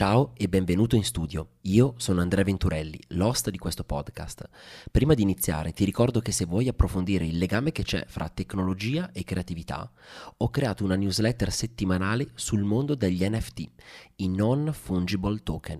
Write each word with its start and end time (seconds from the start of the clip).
Ciao 0.00 0.32
e 0.34 0.48
benvenuto 0.48 0.96
in 0.96 1.04
studio. 1.04 1.56
Io 1.64 1.92
sono 1.98 2.22
Andrea 2.22 2.42
Venturelli, 2.42 2.98
l'host 3.08 3.50
di 3.50 3.58
questo 3.58 3.84
podcast. 3.84 4.48
Prima 4.90 5.12
di 5.12 5.20
iniziare 5.20 5.72
ti 5.72 5.84
ricordo 5.84 6.20
che 6.20 6.32
se 6.32 6.46
vuoi 6.46 6.68
approfondire 6.68 7.26
il 7.26 7.36
legame 7.36 7.70
che 7.70 7.82
c'è 7.82 8.06
fra 8.06 8.30
tecnologia 8.30 9.12
e 9.12 9.24
creatività, 9.24 9.92
ho 10.38 10.48
creato 10.48 10.84
una 10.84 10.96
newsletter 10.96 11.52
settimanale 11.52 12.28
sul 12.32 12.62
mondo 12.62 12.94
degli 12.94 13.28
NFT, 13.28 13.70
i 14.16 14.28
non 14.28 14.72
fungible 14.72 15.42
token, 15.42 15.78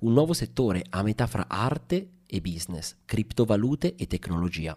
un 0.00 0.12
nuovo 0.12 0.34
settore 0.34 0.84
a 0.90 1.02
metà 1.02 1.26
fra 1.26 1.46
arte 1.48 2.10
e 2.26 2.42
business, 2.42 2.96
criptovalute 3.06 3.94
e 3.94 4.06
tecnologia. 4.06 4.76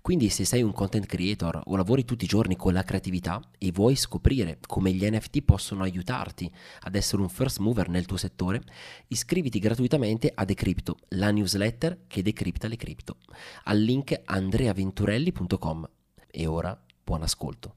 Quindi 0.00 0.28
se 0.28 0.44
sei 0.44 0.62
un 0.62 0.72
content 0.72 1.06
creator 1.06 1.62
o 1.64 1.76
lavori 1.76 2.04
tutti 2.04 2.24
i 2.24 2.28
giorni 2.28 2.56
con 2.56 2.72
la 2.72 2.82
creatività 2.82 3.40
e 3.58 3.70
vuoi 3.72 3.96
scoprire 3.96 4.58
come 4.66 4.92
gli 4.92 5.08
NFT 5.08 5.42
possono 5.42 5.82
aiutarti 5.82 6.50
ad 6.80 6.94
essere 6.94 7.22
un 7.22 7.28
first 7.28 7.58
mover 7.58 7.88
nel 7.88 8.06
tuo 8.06 8.16
settore, 8.16 8.62
iscriviti 9.08 9.58
gratuitamente 9.58 10.30
a 10.34 10.44
Decrypto, 10.44 10.96
la 11.10 11.30
newsletter 11.30 12.04
che 12.06 12.22
decripta 12.22 12.68
le 12.68 12.76
cripto, 12.76 13.16
al 13.64 13.78
link 13.78 14.20
andreaventurelli.com. 14.24 15.88
E 16.30 16.46
ora 16.46 16.78
buon 17.02 17.22
ascolto. 17.22 17.74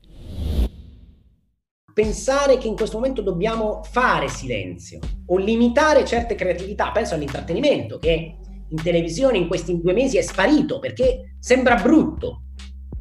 Pensare 1.94 2.58
che 2.58 2.68
in 2.68 2.76
questo 2.76 2.98
momento 2.98 3.22
dobbiamo 3.22 3.84
fare 3.84 4.30
silenzio 4.30 5.00
o 5.26 5.38
limitare 5.38 6.06
certe 6.06 6.36
creatività, 6.36 6.92
penso 6.92 7.16
all'intrattenimento 7.16 8.00
che 8.00 8.38
in 8.72 8.82
televisione 8.82 9.38
in 9.38 9.48
questi 9.48 9.80
due 9.80 9.94
mesi 9.94 10.18
è 10.18 10.22
sparito 10.22 10.80
perché 10.80 11.36
sembra 11.40 11.76
brutto 11.76 12.44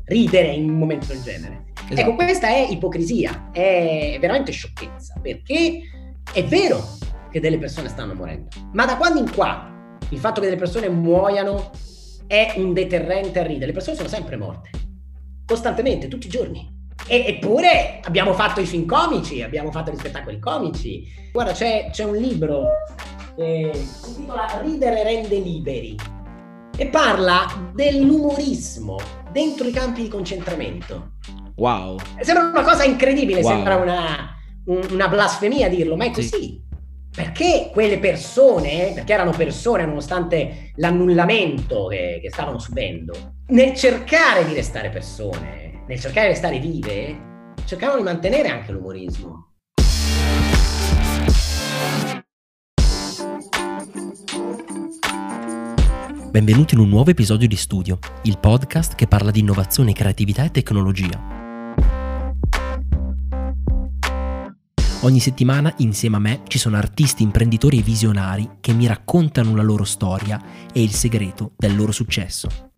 ridere 0.04 0.48
in 0.48 0.68
un 0.68 0.76
momento 0.76 1.06
del 1.06 1.22
genere. 1.22 1.64
Esatto. 1.88 2.00
Ecco, 2.00 2.14
questa 2.14 2.48
è 2.48 2.66
ipocrisia, 2.68 3.50
è 3.52 4.18
veramente 4.20 4.52
sciocchezza, 4.52 5.18
perché 5.22 5.80
è 6.32 6.44
vero 6.44 6.80
che 7.30 7.40
delle 7.40 7.58
persone 7.58 7.88
stanno 7.88 8.14
morendo, 8.14 8.48
ma 8.72 8.84
da 8.86 8.96
quando 8.96 9.20
in 9.20 9.30
qua 9.32 9.96
il 10.08 10.18
fatto 10.18 10.40
che 10.40 10.46
delle 10.46 10.58
persone 10.58 10.88
muoiano 10.88 11.70
è 12.26 12.54
un 12.56 12.72
deterrente 12.72 13.40
a 13.40 13.44
ridere, 13.44 13.66
le 13.66 13.72
persone 13.72 13.96
sono 13.96 14.08
sempre 14.08 14.36
morte, 14.36 14.70
costantemente, 15.44 16.08
tutti 16.08 16.26
i 16.26 16.30
giorni. 16.30 16.78
E, 17.06 17.24
eppure 17.26 18.00
abbiamo 18.02 18.34
fatto 18.34 18.60
i 18.60 18.66
film 18.66 18.84
comici, 18.84 19.42
abbiamo 19.42 19.70
fatto 19.70 19.90
gli 19.90 19.96
spettacoli 19.96 20.38
comici. 20.38 21.04
Guarda, 21.32 21.52
c'è, 21.52 21.88
c'è 21.90 22.04
un 22.04 22.16
libro 22.16 22.66
eh, 23.40 23.70
si 23.74 24.10
intitola 24.10 24.60
Ridere 24.62 25.02
rende 25.02 25.38
liberi 25.38 25.96
e 26.76 26.86
parla 26.86 27.70
dell'umorismo 27.74 28.98
dentro 29.32 29.66
i 29.66 29.72
campi 29.72 30.02
di 30.02 30.08
concentramento. 30.08 31.12
Wow. 31.56 31.98
Sembra 32.20 32.44
una 32.44 32.62
cosa 32.62 32.84
incredibile, 32.84 33.40
wow. 33.40 33.50
sembra 33.50 33.76
una, 33.76 34.36
una, 34.64 35.08
blasfemia 35.08 35.68
dirlo, 35.68 35.96
ma 35.96 36.04
è 36.04 36.10
così. 36.10 36.28
Sì. 36.28 36.68
Perché 37.12 37.70
quelle 37.72 37.98
persone, 37.98 38.92
perché 38.94 39.12
erano 39.12 39.32
persone 39.32 39.84
nonostante 39.84 40.72
l'annullamento 40.76 41.86
che, 41.86 42.20
che 42.22 42.30
stavano 42.30 42.58
subendo, 42.58 43.34
nel 43.48 43.74
cercare 43.74 44.44
di 44.46 44.54
restare 44.54 44.90
persone, 44.90 45.82
nel 45.86 45.98
cercare 45.98 46.28
di 46.28 46.32
restare 46.32 46.58
vive, 46.60 47.18
cercavano 47.64 47.98
di 47.98 48.04
mantenere 48.04 48.48
anche 48.48 48.72
l'umorismo. 48.72 49.49
Benvenuti 56.30 56.74
in 56.74 56.80
un 56.80 56.88
nuovo 56.88 57.10
episodio 57.10 57.48
di 57.48 57.56
Studio, 57.56 57.98
il 58.22 58.38
podcast 58.38 58.94
che 58.94 59.08
parla 59.08 59.32
di 59.32 59.40
innovazione, 59.40 59.92
creatività 59.92 60.44
e 60.44 60.52
tecnologia. 60.52 61.20
Ogni 65.00 65.18
settimana 65.18 65.74
insieme 65.78 66.16
a 66.16 66.20
me 66.20 66.42
ci 66.46 66.58
sono 66.58 66.76
artisti, 66.76 67.24
imprenditori 67.24 67.80
e 67.80 67.82
visionari 67.82 68.48
che 68.60 68.72
mi 68.72 68.86
raccontano 68.86 69.56
la 69.56 69.64
loro 69.64 69.82
storia 69.82 70.40
e 70.72 70.80
il 70.80 70.92
segreto 70.92 71.54
del 71.56 71.74
loro 71.74 71.90
successo. 71.90 72.69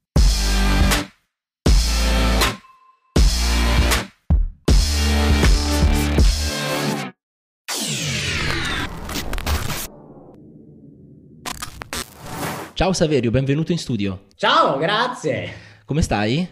Ciao 12.83 12.93
Saverio, 12.93 13.31
benvenuto 13.31 13.70
in 13.70 13.79
studio. 13.79 14.25
Ciao, 14.35 14.77
grazie. 14.77 15.53
Come 15.85 16.03
stai? 16.03 16.45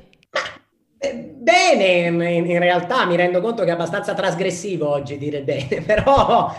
Eh, 0.97 1.13
bene, 1.13 2.07
in 2.07 2.59
realtà 2.61 3.05
mi 3.05 3.17
rendo 3.17 3.41
conto 3.41 3.65
che 3.65 3.71
è 3.71 3.73
abbastanza 3.73 4.15
trasgressivo 4.15 4.89
oggi 4.89 5.19
dire 5.19 5.43
bene, 5.43 5.83
però... 5.83 6.55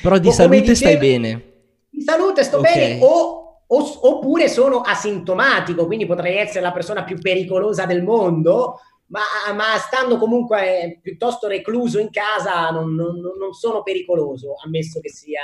però 0.00 0.18
di 0.18 0.30
salute 0.30 0.60
dicevo, 0.60 0.76
stai 0.76 0.96
bene. 0.98 1.42
Di 1.90 2.00
salute 2.00 2.44
sto 2.44 2.58
okay. 2.58 2.72
bene 2.72 3.04
o, 3.04 3.64
o, 3.66 4.08
oppure 4.08 4.48
sono 4.48 4.82
asintomatico, 4.82 5.86
quindi 5.86 6.06
potrei 6.06 6.36
essere 6.36 6.60
la 6.60 6.70
persona 6.70 7.02
più 7.02 7.18
pericolosa 7.18 7.86
del 7.86 8.04
mondo, 8.04 8.78
ma, 9.06 9.52
ma 9.52 9.76
stando 9.78 10.16
comunque 10.16 11.00
piuttosto 11.02 11.48
recluso 11.48 11.98
in 11.98 12.10
casa 12.12 12.70
non, 12.70 12.94
non, 12.94 13.18
non 13.18 13.52
sono 13.52 13.82
pericoloso, 13.82 14.54
ammesso 14.64 15.00
che 15.00 15.10
sia 15.10 15.42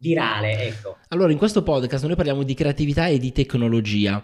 virale, 0.00 0.66
ecco. 0.66 0.96
Allora, 1.08 1.32
in 1.32 1.38
questo 1.38 1.62
podcast 1.62 2.06
noi 2.06 2.16
parliamo 2.16 2.42
di 2.42 2.54
creatività 2.54 3.06
e 3.06 3.18
di 3.18 3.32
tecnologia. 3.32 4.22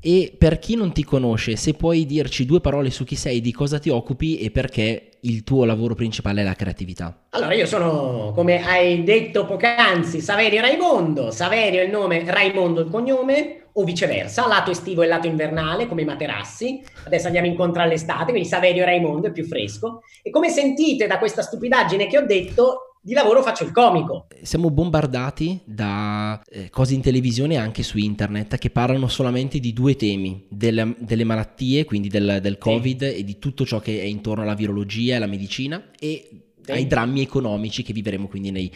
E 0.00 0.34
per 0.36 0.58
chi 0.58 0.76
non 0.76 0.92
ti 0.92 1.02
conosce, 1.02 1.56
se 1.56 1.72
puoi 1.72 2.04
dirci 2.04 2.44
due 2.44 2.60
parole 2.60 2.90
su 2.90 3.04
chi 3.04 3.16
sei, 3.16 3.40
di 3.40 3.52
cosa 3.52 3.78
ti 3.78 3.88
occupi 3.88 4.36
e 4.36 4.50
perché 4.50 5.18
il 5.22 5.44
tuo 5.44 5.64
lavoro 5.64 5.94
principale 5.94 6.42
è 6.42 6.44
la 6.44 6.54
creatività. 6.54 7.24
Allora, 7.30 7.54
io 7.54 7.64
sono, 7.64 8.32
come 8.34 8.62
hai 8.62 9.02
detto 9.02 9.46
poc'anzi, 9.46 10.20
Saverio 10.20 10.60
Raimondo. 10.60 11.30
Saverio 11.30 11.80
è 11.80 11.84
il 11.84 11.90
nome, 11.90 12.22
Raimondo 12.26 12.82
il 12.82 12.90
cognome, 12.90 13.68
o 13.72 13.84
viceversa, 13.84 14.46
lato 14.46 14.70
estivo 14.70 15.02
e 15.02 15.06
lato 15.06 15.26
invernale, 15.26 15.86
come 15.86 16.02
i 16.02 16.04
materassi. 16.04 16.82
Adesso 17.06 17.26
andiamo 17.26 17.46
incontro 17.46 17.82
all'estate, 17.82 18.30
quindi 18.30 18.46
Saverio 18.46 18.84
Raimondo 18.84 19.28
è 19.28 19.32
più 19.32 19.44
fresco. 19.46 20.02
E 20.22 20.28
come 20.28 20.50
sentite 20.50 21.06
da 21.06 21.18
questa 21.18 21.40
stupidaggine 21.42 22.06
che 22.06 22.18
ho 22.18 22.26
detto, 22.26 22.93
di 23.04 23.12
lavoro 23.12 23.42
faccio 23.42 23.64
il 23.64 23.70
comico. 23.70 24.28
Siamo 24.40 24.70
bombardati 24.70 25.60
da 25.66 26.42
eh, 26.48 26.70
cose 26.70 26.94
in 26.94 27.02
televisione 27.02 27.52
e 27.52 27.58
anche 27.58 27.82
su 27.82 27.98
internet 27.98 28.56
che 28.56 28.70
parlano 28.70 29.08
solamente 29.08 29.60
di 29.60 29.74
due 29.74 29.94
temi, 29.94 30.46
delle, 30.48 30.96
delle 30.98 31.24
malattie, 31.24 31.84
quindi 31.84 32.08
del, 32.08 32.38
del 32.40 32.56
Covid 32.56 33.06
sì. 33.06 33.16
e 33.16 33.24
di 33.24 33.38
tutto 33.38 33.66
ciò 33.66 33.78
che 33.78 34.00
è 34.00 34.04
intorno 34.04 34.42
alla 34.42 34.54
virologia 34.54 35.12
e 35.12 35.16
alla 35.16 35.26
medicina 35.26 35.90
e 35.98 36.30
sì. 36.62 36.70
ai 36.70 36.86
drammi 36.86 37.20
economici 37.20 37.82
che 37.82 37.92
vivremo 37.92 38.26
quindi 38.26 38.50
nei, 38.50 38.72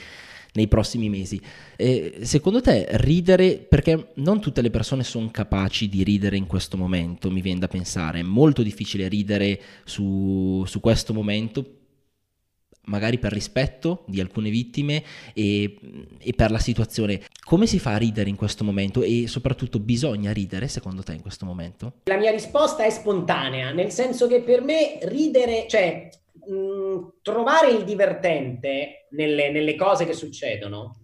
nei 0.53 0.69
prossimi 0.69 1.09
mesi. 1.09 1.41
Eh, 1.75 2.19
secondo 2.21 2.61
te 2.61 2.87
ridere, 2.91 3.57
perché 3.57 4.13
non 4.17 4.43
tutte 4.43 4.61
le 4.61 4.69
persone 4.69 5.05
sono 5.05 5.31
capaci 5.31 5.89
di 5.89 6.05
ridere 6.05 6.37
in 6.37 6.47
questo 6.47 6.77
momento, 6.77 7.31
mi 7.31 7.41
viene 7.41 7.61
da 7.61 7.69
pensare, 7.69 8.21
è 8.21 8.25
molto 8.25 8.63
difficile 8.63 9.09
ridere 9.09 9.59
su, 9.85 10.65
su 10.67 10.81
questo 10.81 11.15
momento 11.15 11.78
magari 12.89 13.19
per 13.19 13.33
rispetto 13.33 14.03
di 14.07 14.21
alcune 14.21 14.51
vittime 14.51 15.03
e, 15.33 15.79
e, 16.19 16.33
per 16.35 16.51
la 16.51 16.59
situazione. 16.59 17.21
Come 17.45 17.67
si 17.67 17.79
fa 17.79 17.95
a 17.95 17.99
ridere 17.99 18.29
in 18.29 18.37
questo 18.37 18.65
momento 18.65 19.03
e 19.03 19.27
soprattutto 19.27 19.79
bisogna 19.79 20.33
ridere 20.33 20.69
secondo 20.69 21.03
te 21.03 21.13
in 21.13 21.23
questo 21.23 21.47
momento? 21.47 21.93
La 22.05 22.17
mia 22.17 22.31
risposta 22.31 22.85
è 22.85 22.91
spontanea, 22.91 23.71
nel 23.73 23.91
senso 23.91 24.27
che 24.27 24.43
per 24.43 24.63
me 24.63 24.99
ridere, 25.03 25.67
cioè 25.69 26.09
mh, 26.47 27.21
trovare 27.23 27.71
il 27.71 27.85
divertente 27.85 29.07
nelle, 29.11 29.51
nelle 29.51 29.77
cose 29.77 30.05
che 30.05 30.13
succedono, 30.13 30.97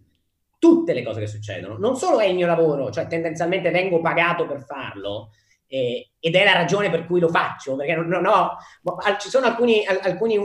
tutte 0.59 0.95
le 0.95 1.03
cose 1.03 1.21
che 1.21 1.27
succedono, 1.27 1.77
non 1.77 1.97
solo 1.97 2.21
è 2.21 2.27
il 2.27 2.35
mio 2.35 2.47
lavoro, 2.47 2.91
cioè 2.91 3.07
tendenzialmente 3.07 3.71
vengo 3.71 4.01
pagato 4.01 4.47
per 4.47 4.65
farlo, 4.65 5.31
eh, 5.67 6.11
ed 6.19 6.35
è 6.35 6.45
la 6.45 6.53
ragione 6.53 6.91
per 6.91 7.07
cui 7.07 7.21
lo 7.21 7.29
faccio, 7.29 7.77
perché 7.77 7.95
non, 7.95 8.07
non 8.07 8.27
ho, 8.27 8.57
ci 9.19 9.29
sono 9.29 9.47
alcuni, 9.47 9.85
alcuni 9.87 10.39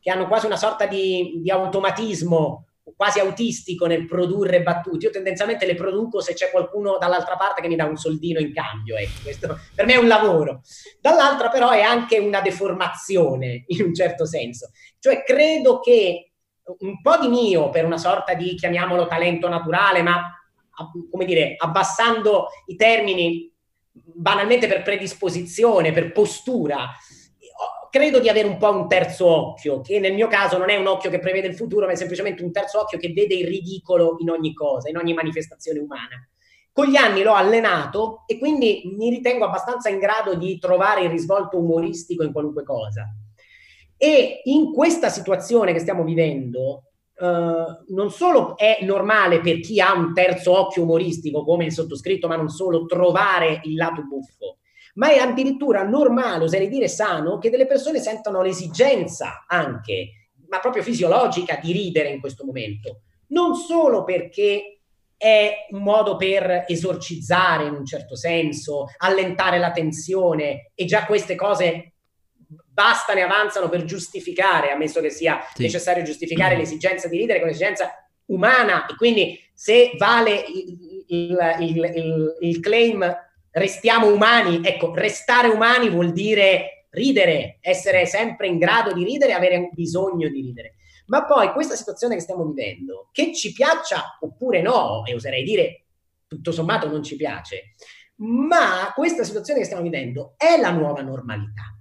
che 0.00 0.10
hanno 0.10 0.26
quasi 0.26 0.46
una 0.46 0.56
sorta 0.56 0.86
di, 0.86 1.40
di 1.42 1.50
automatismo 1.50 2.66
quasi 2.96 3.18
autistico 3.18 3.86
nel 3.86 4.06
produrre 4.06 4.62
battute. 4.62 5.06
Io 5.06 5.10
tendenzialmente 5.10 5.66
le 5.66 5.74
produco 5.74 6.20
se 6.20 6.34
c'è 6.34 6.50
qualcuno 6.50 6.98
dall'altra 6.98 7.36
parte 7.36 7.62
che 7.62 7.68
mi 7.68 7.76
dà 7.76 7.86
un 7.86 7.96
soldino 7.96 8.40
in 8.40 8.52
cambio. 8.52 8.96
Ecco, 8.96 9.20
questo 9.22 9.58
per 9.74 9.86
me 9.86 9.94
è 9.94 9.98
un 9.98 10.06
lavoro. 10.06 10.60
Dall'altra 11.00 11.48
però 11.48 11.70
è 11.70 11.80
anche 11.80 12.18
una 12.18 12.40
deformazione 12.40 13.64
in 13.68 13.86
un 13.86 13.94
certo 13.94 14.26
senso. 14.26 14.70
Cioè 14.98 15.22
credo 15.22 15.80
che 15.80 16.32
un 16.78 17.00
po' 17.00 17.18
di 17.18 17.28
mio 17.28 17.70
per 17.70 17.84
una 17.84 17.98
sorta 17.98 18.34
di, 18.34 18.54
chiamiamolo 18.54 19.06
talento 19.06 19.48
naturale, 19.48 20.02
ma 20.02 20.22
come 21.10 21.24
dire, 21.24 21.54
abbassando 21.56 22.48
i 22.66 22.76
termini 22.76 23.53
banalmente 24.14 24.66
per 24.66 24.82
predisposizione, 24.82 25.92
per 25.92 26.12
postura, 26.12 26.88
credo 27.94 28.18
di 28.18 28.28
avere 28.28 28.48
un 28.48 28.56
po' 28.56 28.70
un 28.70 28.88
terzo 28.88 29.26
occhio, 29.26 29.80
che 29.80 30.00
nel 30.00 30.14
mio 30.14 30.26
caso 30.26 30.58
non 30.58 30.68
è 30.68 30.76
un 30.76 30.88
occhio 30.88 31.10
che 31.10 31.20
prevede 31.20 31.46
il 31.46 31.54
futuro, 31.54 31.86
ma 31.86 31.92
è 31.92 31.94
semplicemente 31.94 32.42
un 32.42 32.50
terzo 32.50 32.80
occhio 32.80 32.98
che 32.98 33.12
vede 33.12 33.34
il 33.34 33.46
ridicolo 33.46 34.16
in 34.18 34.30
ogni 34.30 34.52
cosa, 34.52 34.88
in 34.88 34.96
ogni 34.96 35.14
manifestazione 35.14 35.78
umana. 35.78 36.28
Con 36.72 36.86
gli 36.86 36.96
anni 36.96 37.22
l'ho 37.22 37.34
allenato 37.34 38.24
e 38.26 38.36
quindi 38.36 38.92
mi 38.96 39.10
ritengo 39.10 39.44
abbastanza 39.44 39.90
in 39.90 40.00
grado 40.00 40.34
di 40.34 40.58
trovare 40.58 41.02
il 41.02 41.10
risvolto 41.10 41.56
umoristico 41.56 42.24
in 42.24 42.32
qualunque 42.32 42.64
cosa. 42.64 43.14
E 43.96 44.40
in 44.42 44.72
questa 44.72 45.08
situazione 45.08 45.72
che 45.72 45.78
stiamo 45.78 46.02
vivendo, 46.02 46.93
Uh, 47.16 47.92
non 47.94 48.10
solo 48.10 48.56
è 48.56 48.78
normale 48.82 49.40
per 49.40 49.60
chi 49.60 49.80
ha 49.80 49.94
un 49.94 50.12
terzo 50.12 50.58
occhio 50.58 50.82
umoristico 50.82 51.44
come 51.44 51.66
il 51.66 51.72
sottoscritto, 51.72 52.26
ma 52.26 52.36
non 52.36 52.48
solo 52.48 52.86
trovare 52.86 53.60
il 53.64 53.76
lato 53.76 54.02
buffo, 54.02 54.58
ma 54.94 55.10
è 55.10 55.18
addirittura 55.18 55.84
normale, 55.84 56.44
oserei 56.44 56.68
dire 56.68 56.88
sano, 56.88 57.38
che 57.38 57.50
delle 57.50 57.66
persone 57.66 58.00
sentano 58.00 58.42
l'esigenza 58.42 59.44
anche, 59.46 60.30
ma 60.48 60.58
proprio 60.58 60.82
fisiologica, 60.82 61.58
di 61.62 61.72
ridere 61.72 62.10
in 62.10 62.20
questo 62.20 62.44
momento. 62.44 63.02
Non 63.28 63.54
solo 63.54 64.04
perché 64.04 64.80
è 65.16 65.66
un 65.70 65.82
modo 65.82 66.16
per 66.16 66.64
esorcizzare 66.66 67.66
in 67.66 67.74
un 67.74 67.86
certo 67.86 68.16
senso, 68.16 68.86
allentare 68.98 69.58
la 69.58 69.70
tensione 69.70 70.72
e 70.74 70.84
già 70.84 71.06
queste 71.06 71.34
cose 71.34 71.93
bastano 72.74 73.20
e 73.20 73.22
avanzano 73.22 73.68
per 73.68 73.84
giustificare, 73.84 74.72
ammesso 74.72 75.00
che 75.00 75.10
sia 75.10 75.40
sì. 75.54 75.62
necessario 75.62 76.02
giustificare 76.02 76.56
l'esigenza 76.56 77.08
di 77.08 77.16
ridere 77.16 77.38
con 77.38 77.48
l'esigenza 77.48 77.90
umana 78.26 78.86
e 78.86 78.96
quindi 78.96 79.38
se 79.54 79.92
vale 79.96 80.34
il, 80.34 81.56
il, 81.60 81.92
il, 81.94 82.36
il, 82.40 82.60
claim 82.60 83.16
restiamo 83.50 84.12
umani, 84.12 84.60
ecco, 84.64 84.92
restare 84.92 85.48
umani 85.48 85.88
vuol 85.88 86.12
dire 86.12 86.88
ridere, 86.90 87.58
essere 87.60 88.06
sempre 88.06 88.48
in 88.48 88.58
grado 88.58 88.92
di 88.92 89.04
ridere, 89.04 89.32
avere 89.32 89.70
bisogno 89.72 90.28
di 90.28 90.40
ridere. 90.40 90.74
Ma 91.06 91.24
poi 91.24 91.52
questa 91.52 91.76
situazione 91.76 92.14
che 92.14 92.20
stiamo 92.20 92.44
vivendo, 92.44 93.10
che 93.12 93.32
ci 93.32 93.52
piaccia 93.52 94.18
oppure 94.20 94.62
no, 94.62 95.04
e 95.04 95.14
oserei 95.14 95.44
dire 95.44 95.84
tutto 96.26 96.50
sommato 96.50 96.88
non 96.88 97.02
ci 97.02 97.14
piace, 97.14 97.74
ma 98.16 98.92
questa 98.94 99.22
situazione 99.22 99.60
che 99.60 99.66
stiamo 99.66 99.82
vivendo 99.82 100.34
è 100.36 100.58
la 100.58 100.70
nuova 100.70 101.02
normalità. 101.02 101.73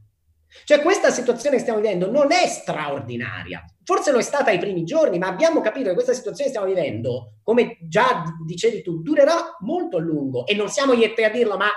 Cioè 0.66 0.82
questa 0.82 1.10
situazione 1.10 1.56
che 1.56 1.62
stiamo 1.62 1.80
vivendo 1.80 2.10
non 2.10 2.32
è 2.32 2.48
straordinaria, 2.48 3.64
forse 3.84 4.12
lo 4.12 4.20
è 4.20 4.22
stata 4.22 4.52
ai 4.52 4.60
primi 4.60 4.84
giorni, 4.84 5.18
ma 5.18 5.28
abbiamo 5.28 5.62
capito 5.62 5.90
che 5.90 5.94
questa 5.94 6.14
situazione 6.14 6.52
che 6.52 6.58
stiamo 6.58 6.74
vivendo, 6.74 7.40
come 7.44 7.78
già 7.82 8.24
dicevi 8.46 8.82
tu, 8.82 9.02
durerà 9.02 9.58
molto 9.60 9.98
a 9.98 10.02
lungo 10.02 10.46
e 10.46 10.56
non 10.56 10.70
siamo 10.70 10.96
gli 10.96 11.04
a 11.04 11.30
dirlo, 11.30 11.58
ma 11.58 11.68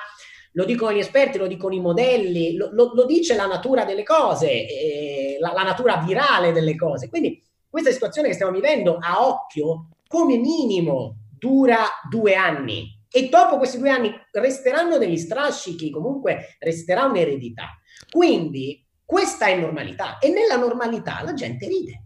lo 0.52 0.64
dicono 0.64 0.92
gli 0.92 0.98
esperti, 0.98 1.36
lo 1.36 1.46
dicono 1.46 1.74
i 1.74 1.80
modelli, 1.80 2.56
lo, 2.56 2.70
lo, 2.72 2.92
lo 2.94 3.04
dice 3.04 3.34
la 3.34 3.46
natura 3.46 3.84
delle 3.84 4.02
cose, 4.02 4.50
eh, 4.50 5.36
la, 5.38 5.52
la 5.52 5.62
natura 5.62 5.98
virale 5.98 6.52
delle 6.52 6.76
cose. 6.76 7.08
Quindi 7.08 7.42
questa 7.68 7.90
situazione 7.90 8.28
che 8.28 8.34
stiamo 8.34 8.52
vivendo 8.52 8.96
a 8.98 9.26
occhio, 9.26 9.88
come 10.08 10.38
minimo, 10.38 11.16
dura 11.38 11.84
due 12.08 12.34
anni. 12.34 12.94
E 13.10 13.28
dopo 13.28 13.58
questi 13.58 13.78
due 13.78 13.90
anni 13.90 14.10
resteranno 14.32 14.96
degli 14.96 15.16
strascichi, 15.16 15.90
comunque 15.90 16.56
resterà 16.58 17.04
un'eredità. 17.04 17.78
Quindi 18.10 18.84
questa 19.04 19.46
è 19.46 19.58
normalità 19.58 20.18
e 20.18 20.30
nella 20.30 20.56
normalità 20.56 21.22
la 21.22 21.32
gente 21.32 21.68
ride, 21.68 22.02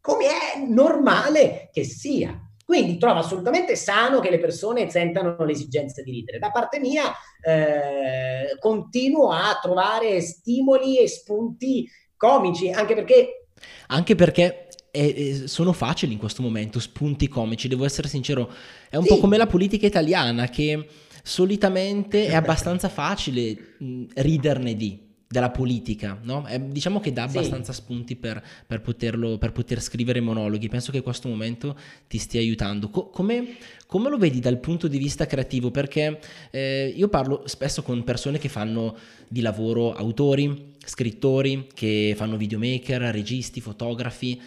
come 0.00 0.26
è 0.26 0.58
normale 0.66 1.70
che 1.72 1.84
sia. 1.84 2.36
Quindi 2.64 2.96
trovo 2.96 3.20
assolutamente 3.20 3.76
sano 3.76 4.20
che 4.20 4.30
le 4.30 4.38
persone 4.38 4.90
sentano 4.90 5.36
l'esigenza 5.44 6.02
di 6.02 6.10
ridere. 6.10 6.38
Da 6.38 6.50
parte 6.50 6.78
mia 6.78 7.12
eh, 7.44 8.56
continuo 8.58 9.30
a 9.30 9.58
trovare 9.60 10.20
stimoli 10.20 10.98
e 10.98 11.06
spunti 11.06 11.88
comici, 12.16 12.70
anche 12.70 12.94
perché... 12.94 13.46
Anche 13.88 14.14
perché 14.14 14.68
e, 14.90 15.44
sono 15.46 15.72
facili 15.72 16.12
in 16.12 16.18
questo 16.18 16.42
momento, 16.42 16.80
spunti 16.80 17.28
comici, 17.28 17.68
devo 17.68 17.84
essere 17.84 18.08
sincero, 18.08 18.50
è 18.88 18.96
un 18.96 19.04
sì. 19.04 19.08
po' 19.10 19.20
come 19.20 19.36
la 19.36 19.46
politica 19.46 19.86
italiana 19.86 20.48
che 20.48 20.86
solitamente 21.22 22.26
è 22.26 22.34
abbastanza 22.36 22.88
facile 22.88 23.76
riderne 24.14 24.74
di 24.74 25.10
della 25.32 25.50
politica, 25.50 26.20
no? 26.24 26.46
eh, 26.46 26.60
diciamo 26.68 27.00
che 27.00 27.10
dà 27.10 27.22
abbastanza 27.22 27.72
sì. 27.72 27.80
spunti 27.80 28.16
per, 28.16 28.44
per, 28.66 28.82
poterlo, 28.82 29.38
per, 29.38 29.52
poter 29.52 29.80
scrivere 29.80 30.20
monologhi. 30.20 30.68
Penso 30.68 30.92
che 30.92 31.00
questo 31.00 31.26
momento 31.26 31.74
ti 32.06 32.18
stia 32.18 32.38
aiutando. 32.38 32.90
Co- 32.90 33.08
come, 33.08 33.56
come, 33.86 34.10
lo 34.10 34.18
vedi 34.18 34.40
dal 34.40 34.58
punto 34.58 34.88
di 34.88 34.98
vista 34.98 35.24
creativo? 35.24 35.70
Perché 35.70 36.20
eh, 36.50 36.92
io 36.94 37.08
parlo 37.08 37.44
spesso 37.46 37.82
con 37.82 38.04
persone 38.04 38.36
che 38.36 38.50
fanno 38.50 38.94
di 39.26 39.40
lavoro 39.40 39.94
autori, 39.94 40.74
scrittori, 40.84 41.66
che 41.72 42.12
fanno 42.14 42.36
videomaker, 42.36 43.00
registi, 43.00 43.62
fotografi 43.62 44.38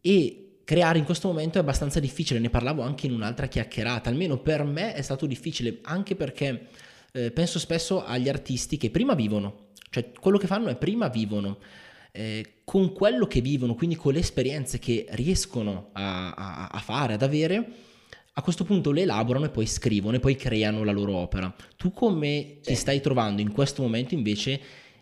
e 0.00 0.58
creare 0.62 0.98
in 0.98 1.04
questo 1.04 1.26
momento 1.26 1.58
è 1.58 1.60
abbastanza 1.60 1.98
difficile. 1.98 2.38
Ne 2.38 2.50
parlavo 2.50 2.82
anche 2.82 3.06
in 3.06 3.14
un'altra 3.14 3.48
chiacchierata. 3.48 4.08
Almeno 4.08 4.38
per 4.38 4.62
me 4.62 4.94
è 4.94 5.02
stato 5.02 5.26
difficile, 5.26 5.78
anche 5.82 6.14
perché 6.14 6.68
eh, 7.10 7.32
penso 7.32 7.58
spesso 7.58 8.04
agli 8.04 8.28
artisti 8.28 8.76
che 8.76 8.90
prima 8.90 9.14
vivono 9.14 9.70
cioè 9.92 10.10
quello 10.18 10.38
che 10.38 10.46
fanno 10.46 10.68
è 10.68 10.76
prima 10.76 11.08
vivono 11.08 11.58
eh, 12.12 12.60
con 12.64 12.92
quello 12.92 13.26
che 13.26 13.42
vivono, 13.42 13.74
quindi 13.74 13.94
con 13.94 14.14
le 14.14 14.20
esperienze 14.20 14.78
che 14.78 15.06
riescono 15.10 15.90
a, 15.92 16.32
a, 16.32 16.68
a 16.68 16.78
fare, 16.78 17.12
ad 17.12 17.22
avere, 17.22 17.66
a 18.32 18.42
questo 18.42 18.64
punto 18.64 18.90
le 18.90 19.02
elaborano 19.02 19.44
e 19.44 19.50
poi 19.50 19.66
scrivono 19.66 20.16
e 20.16 20.20
poi 20.20 20.34
creano 20.34 20.82
la 20.82 20.92
loro 20.92 21.14
opera. 21.16 21.54
Tu 21.76 21.92
come 21.92 22.58
ti 22.62 22.74
stai 22.74 23.02
trovando 23.02 23.42
in 23.42 23.52
questo 23.52 23.82
momento 23.82 24.14
invece 24.14 24.60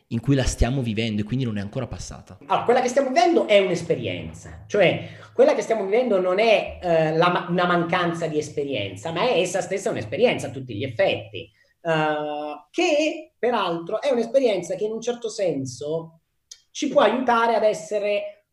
in 0.09 0.19
cui 0.19 0.35
la 0.35 0.43
stiamo 0.43 0.83
vivendo 0.83 1.21
e 1.21 1.25
quindi 1.25 1.45
non 1.45 1.57
è 1.57 1.61
ancora 1.61 1.87
passata? 1.87 2.39
Allora, 2.47 2.65
quella 2.65 2.81
che 2.81 2.89
stiamo 2.89 3.09
vivendo 3.09 3.47
è 3.47 3.61
un'esperienza, 3.61 4.65
cioè 4.67 5.09
quella 5.33 5.55
che 5.55 5.63
stiamo 5.63 5.85
vivendo 5.85 6.21
non 6.21 6.41
è 6.41 6.81
eh, 6.83 7.17
la, 7.17 7.47
una 7.49 7.67
mancanza 7.67 8.27
di 8.27 8.37
esperienza, 8.37 9.13
ma 9.13 9.23
è 9.23 9.39
essa 9.39 9.61
stessa 9.61 9.91
un'esperienza 9.91 10.49
a 10.49 10.51
tutti 10.51 10.75
gli 10.75 10.83
effetti. 10.83 11.51
Uh, 11.83 12.69
che 12.71 13.30
peraltro 13.41 14.01
è 14.01 14.11
un'esperienza 14.11 14.77
che 14.77 14.85
in 14.85 14.93
un 14.93 15.01
certo 15.01 15.29
senso 15.29 16.21
ci 16.71 16.89
può 16.89 17.01
aiutare 17.01 17.55
ad 17.57 17.65
essere 17.65 18.45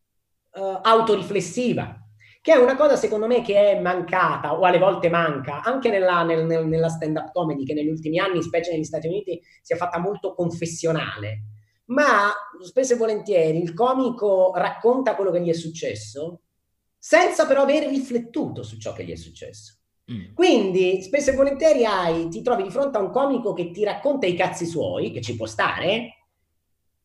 uh, 0.54 0.80
autoriflessiva, 0.82 1.96
che 2.40 2.52
è 2.54 2.56
una 2.56 2.74
cosa 2.74 2.96
secondo 2.96 3.26
me 3.26 3.42
che 3.42 3.72
è 3.72 3.80
mancata 3.80 4.58
o 4.58 4.64
alle 4.64 4.78
volte 4.78 5.10
manca 5.10 5.62
anche 5.62 5.90
nella, 5.90 6.22
nel, 6.22 6.46
nel, 6.46 6.66
nella 6.66 6.88
stand-up 6.88 7.30
comedy 7.32 7.64
che 7.64 7.74
negli 7.74 7.90
ultimi 7.90 8.18
anni, 8.18 8.42
specie 8.42 8.72
negli 8.72 8.84
Stati 8.84 9.06
Uniti, 9.06 9.40
si 9.60 9.74
è 9.74 9.76
fatta 9.76 9.98
molto 9.98 10.34
confessionale. 10.34 11.44
Ma 11.88 12.32
spesso 12.62 12.94
e 12.94 12.96
volentieri 12.96 13.62
il 13.62 13.74
comico 13.74 14.52
racconta 14.54 15.14
quello 15.14 15.30
che 15.30 15.42
gli 15.42 15.48
è 15.50 15.54
successo 15.54 16.40
senza 16.98 17.46
però 17.46 17.62
aver 17.62 17.88
riflettuto 17.88 18.62
su 18.62 18.78
ciò 18.78 18.92
che 18.92 19.04
gli 19.04 19.12
è 19.12 19.16
successo. 19.16 19.77
Mm. 20.10 20.34
Quindi 20.34 21.02
spesso 21.02 21.30
e 21.30 21.34
volentieri 21.34 21.84
hai, 21.84 22.28
ti 22.28 22.40
trovi 22.42 22.62
di 22.62 22.70
fronte 22.70 22.96
a 22.96 23.02
un 23.02 23.10
comico 23.10 23.52
che 23.52 23.70
ti 23.70 23.84
racconta 23.84 24.26
i 24.26 24.34
cazzi 24.34 24.64
suoi, 24.64 25.10
che 25.10 25.20
ci 25.20 25.36
può 25.36 25.46
stare, 25.46 26.24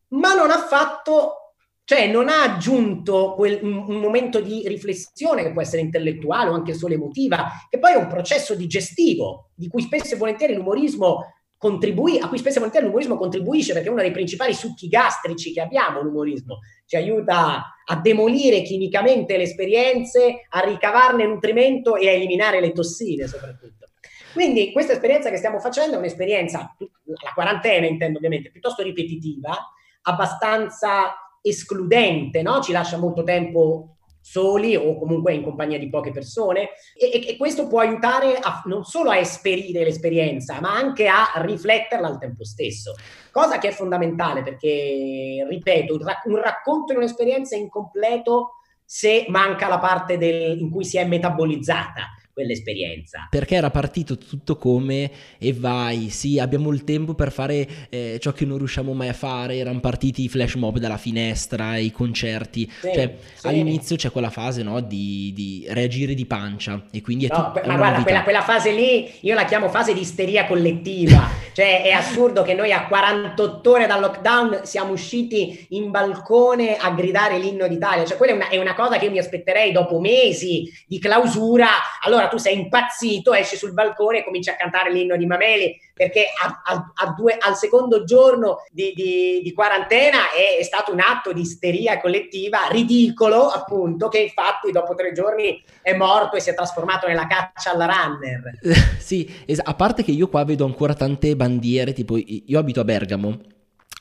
ma 0.10 0.34
non 0.34 0.52
ha 0.52 0.60
fatto, 0.60 1.56
cioè 1.84 2.08
non 2.08 2.30
ha 2.30 2.44
aggiunto 2.44 3.34
quel, 3.34 3.60
un, 3.62 3.86
un, 3.88 4.00
momento 4.00 4.40
di 4.40 4.68
riflessione 4.68 5.44
che 5.44 5.52
può 5.52 5.62
essere 5.62 5.82
intellettuale 5.82 6.50
o 6.50 6.54
anche 6.54 6.74
solo 6.74 6.94
emotiva, 6.94 7.48
che 7.70 7.78
poi 7.78 7.94
è 7.94 7.98
un 7.98 8.08
processo 8.08 8.56
digestivo, 8.56 9.50
di 9.54 9.68
cui 9.68 9.82
spesso 9.82 10.14
e 10.14 10.18
volentieri 10.18 10.54
l'umorismo 10.54 11.20
contribuì, 11.64 12.20
a 12.20 12.28
cui 12.28 12.38
spesso 12.38 12.58
e 12.58 12.60
volentieri 12.60 12.86
l'umorismo 12.86 13.16
contribuisce 13.16 13.72
perché 13.72 13.88
è 13.88 13.92
uno 13.92 14.02
dei 14.02 14.12
principali 14.12 14.54
succhi 14.54 14.90
gastrici 14.90 15.54
che 15.54 15.62
abbiamo 15.62 16.02
l'umorismo, 16.02 16.60
ci 16.86 16.98
aiuta 16.98 17.78
a 17.86 17.96
demolire 18.02 18.62
chimicamente 18.64 19.38
le 19.38 19.44
esperienze, 19.44 20.46
a 20.50 20.60
ricavarne 20.60 21.26
nutrimento 21.26 21.96
e 21.96 22.10
a 22.10 22.12
eliminare 22.12 22.60
le 22.60 22.74
tossine 22.74 23.28
soprattutto. 23.28 23.88
Quindi 24.34 24.74
questa 24.74 24.92
esperienza 24.92 25.30
che 25.30 25.38
stiamo 25.38 25.60
facendo 25.60 25.96
è 25.96 26.00
un'esperienza, 26.00 26.76
la 26.78 27.32
quarantena 27.34 27.88
intendo 27.88 28.18
ovviamente, 28.18 28.52
piuttosto 28.52 28.84
ripetitiva, 28.84 29.58
abbastanza 30.02 31.16
escludente, 31.42 32.42
no? 32.42 32.60
ci 32.60 32.74
lascia 32.74 32.98
molto 32.98 33.24
tempo 33.24 34.00
soli 34.24 34.76
o 34.76 34.98
comunque 34.98 35.34
in 35.34 35.44
compagnia 35.44 35.78
di 35.78 35.90
poche 35.90 36.12
persone. 36.12 36.70
E, 36.98 37.28
e, 37.28 37.38
questo 37.38 37.68
può 37.68 37.82
aiutare 37.82 38.38
a, 38.38 38.64
non 38.66 38.86
solo 38.86 39.10
a 39.10 39.18
esperire 39.18 39.84
l'esperienza 39.84 40.60
ma 40.62 40.74
anche 40.74 41.08
a 41.08 41.34
rifletterla 41.36 42.08
al 42.08 42.18
tempo 42.18 42.46
stesso. 42.46 42.94
Cosa 43.32 43.58
che 43.58 43.68
è 43.68 43.72
fondamentale 43.72 44.42
perché 44.44 45.46
ripeto 45.50 46.00
un 46.26 46.42
racconto 46.42 46.94
di 46.94 47.00
un'esperienza 47.00 47.56
è 47.56 47.60
incompleto 47.60 48.54
se 48.86 49.26
manca 49.28 49.68
la 49.68 49.80
parte 49.80 50.18
del, 50.18 50.60
in 50.60 50.70
cui 50.70 50.86
si 50.86 50.98
è 50.98 51.06
metabolizzata 51.06 52.18
quell'esperienza. 52.34 53.28
Perché 53.30 53.56
era 53.56 53.70
partito 53.70 54.18
tutto 54.18 54.58
come 54.58 55.12
e 55.38 55.54
vai, 55.54 56.10
sì, 56.10 56.40
abbiamo 56.40 56.72
il 56.72 56.84
tempo 56.84 57.14
per 57.14 57.32
fare 57.32 57.68
eh, 57.90 58.18
ciò 58.20 58.32
che 58.32 58.46
non 58.46 58.58
riusciamo 58.58 58.94
mai 58.94 59.10
a 59.10 59.14
fare, 59.14 59.56
erano 59.56 59.80
partiti 59.80 60.24
i 60.24 60.30
flash 60.30 60.56
mob 60.56 60.80
dalla 60.80 60.98
finestra, 60.98 61.78
i 61.78 61.92
concerti, 61.92 62.70
sì, 62.82 62.92
cioè 62.94 63.16
sì. 63.34 63.48
all'inizio 63.48 63.96
c'è 63.96 64.12
quella 64.12 64.32
fase 64.32 64.64
no, 64.64 64.82
di, 64.82 65.32
di, 65.34 65.66
reagire 65.70 66.16
di 66.16 66.26
pancia. 66.26 66.84
E 66.92 67.02
quindi 67.02 67.26
è 67.26 67.28
no, 67.30 67.52
tut- 67.54 67.66
ma 67.66 67.78
guarda, 67.78 68.02
quella, 68.02 68.24
quella, 68.24 68.42
fase 68.42 68.72
lì 68.72 69.12
io 69.22 69.36
la 69.36 69.46
chiamo 69.46 69.70
fase 69.70 69.94
di 69.94 70.02
isteria 70.02 70.48
collettiva, 70.48 71.30
cioè 71.54 71.84
è 71.84 71.92
assurdo 71.92 72.42
che 72.42 72.56
noi 72.56 72.72
a 72.72 72.88
48 72.88 73.72
ore 73.72 73.86
dal 73.86 74.02
lockdown 74.02 74.62
siamo 74.64 74.94
usciti 74.94 75.68
in 75.70 75.92
balcone 75.92 76.78
a 76.78 76.90
gridare 76.92 77.38
l'inno 77.38 77.68
d'Italia, 77.68 78.06
cioè 78.06 78.18
quella 78.18 78.34
è 78.34 78.36
una, 78.36 78.50
è 78.50 78.58
una 78.58 78.74
cosa 78.74 78.98
che 78.98 79.06
io 79.06 79.12
mi 79.12 79.20
aspetterei 79.20 79.72
dopo 79.72 80.00
mesi 80.00 80.64
di 80.88 80.98
clausura, 80.98 81.68
allora 82.02 82.23
allora 82.24 82.28
tu 82.28 82.38
sei 82.38 82.58
impazzito, 82.58 83.34
esci 83.34 83.56
sul 83.58 83.74
balcone 83.74 84.20
e 84.20 84.24
cominci 84.24 84.50
a 84.50 84.56
cantare 84.56 84.92
l'inno 84.92 85.18
di 85.18 85.26
Mameli 85.26 85.78
perché 85.94 86.26
a, 86.42 86.62
a, 86.66 86.92
a 86.96 87.14
due, 87.16 87.38
al 87.40 87.56
secondo 87.56 88.04
giorno 88.04 88.58
di, 88.72 88.94
di, 88.96 89.42
di 89.44 89.54
quarantena 89.54 90.32
è, 90.32 90.60
è, 90.60 90.64
stato 90.64 90.92
un 90.92 91.00
atto 91.00 91.32
di 91.32 91.42
isteria 91.42 92.00
collettiva 92.00 92.68
ridicolo, 92.72 93.48
appunto, 93.48 94.08
che 94.08 94.20
infatti 94.20 94.72
dopo 94.72 94.96
tre 94.96 95.12
giorni 95.12 95.62
è 95.82 95.94
morto 95.94 96.36
e 96.36 96.40
si 96.40 96.50
è 96.50 96.56
trasformato 96.56 97.08
nella 97.08 97.28
caccia 97.28 97.72
alla 97.72 97.86
runner. 97.86 98.60
sì, 98.98 99.30
es- 99.46 99.62
a 99.64 99.74
parte 99.76 100.04
che 100.04 100.12
io 100.12 100.30
qua 100.30 100.44
vedo 100.44 100.66
ancora 100.66 100.96
tante 100.96 101.36
bandiere, 101.36 101.94
tipo 101.94 102.18
io 102.18 102.58
abito 102.58 102.80
a 102.80 102.84
Bergamo, 102.84 103.40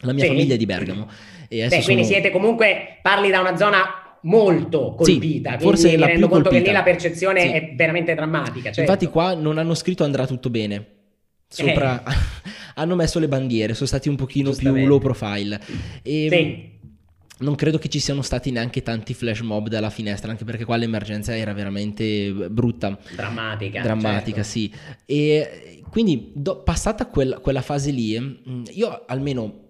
la 0.04 0.12
mia 0.12 0.24
sì. 0.24 0.28
famiglia 0.30 0.54
è 0.54 0.58
di 0.58 0.66
Bergamo. 0.66 1.08
E 1.48 1.68
Beh, 1.68 1.82
quindi 1.82 2.04
siete 2.04 2.30
comunque, 2.30 2.98
parli 3.02 3.30
da 3.30 3.40
una 3.40 3.56
zona 3.58 4.01
molto 4.22 4.94
colpita. 4.94 5.52
Sì, 5.52 5.62
forse 5.62 5.96
mi 5.96 6.04
rendo 6.04 6.28
conto 6.28 6.48
colpita. 6.48 6.62
che 6.62 6.68
lì 6.68 6.72
la 6.72 6.82
percezione 6.82 7.40
sì. 7.40 7.48
è 7.48 7.72
veramente 7.76 8.14
drammatica. 8.14 8.72
Certo. 8.72 8.80
Infatti, 8.80 9.06
qua 9.06 9.34
non 9.34 9.58
hanno 9.58 9.74
scritto 9.74 10.04
andrà 10.04 10.26
tutto 10.26 10.50
bene. 10.50 10.86
Sopra 11.48 12.02
eh. 12.02 12.14
hanno 12.76 12.94
messo 12.94 13.18
le 13.18 13.28
bandiere, 13.28 13.74
sono 13.74 13.86
stati 13.86 14.08
un 14.08 14.16
pochino 14.16 14.52
più 14.52 14.74
low 14.86 14.98
profile. 14.98 15.60
E 16.02 16.28
sì. 16.30 16.70
Non 17.42 17.56
credo 17.56 17.78
che 17.78 17.88
ci 17.88 17.98
siano 17.98 18.22
stati 18.22 18.52
neanche 18.52 18.82
tanti 18.82 19.14
flash 19.14 19.40
mob 19.40 19.68
dalla 19.68 19.90
finestra, 19.90 20.30
anche 20.30 20.44
perché 20.44 20.64
qua 20.64 20.76
l'emergenza 20.76 21.36
era 21.36 21.52
veramente 21.52 22.32
brutta. 22.48 22.96
Drammatica. 23.16 23.82
Drammatica, 23.82 24.42
certo. 24.44 24.50
sì. 24.50 24.72
E 25.06 25.82
quindi, 25.90 26.30
do, 26.34 26.62
passata 26.62 27.06
quella, 27.06 27.38
quella 27.40 27.60
fase 27.60 27.90
lì, 27.90 28.18
mm, 28.18 28.62
io 28.70 29.04
almeno 29.06 29.61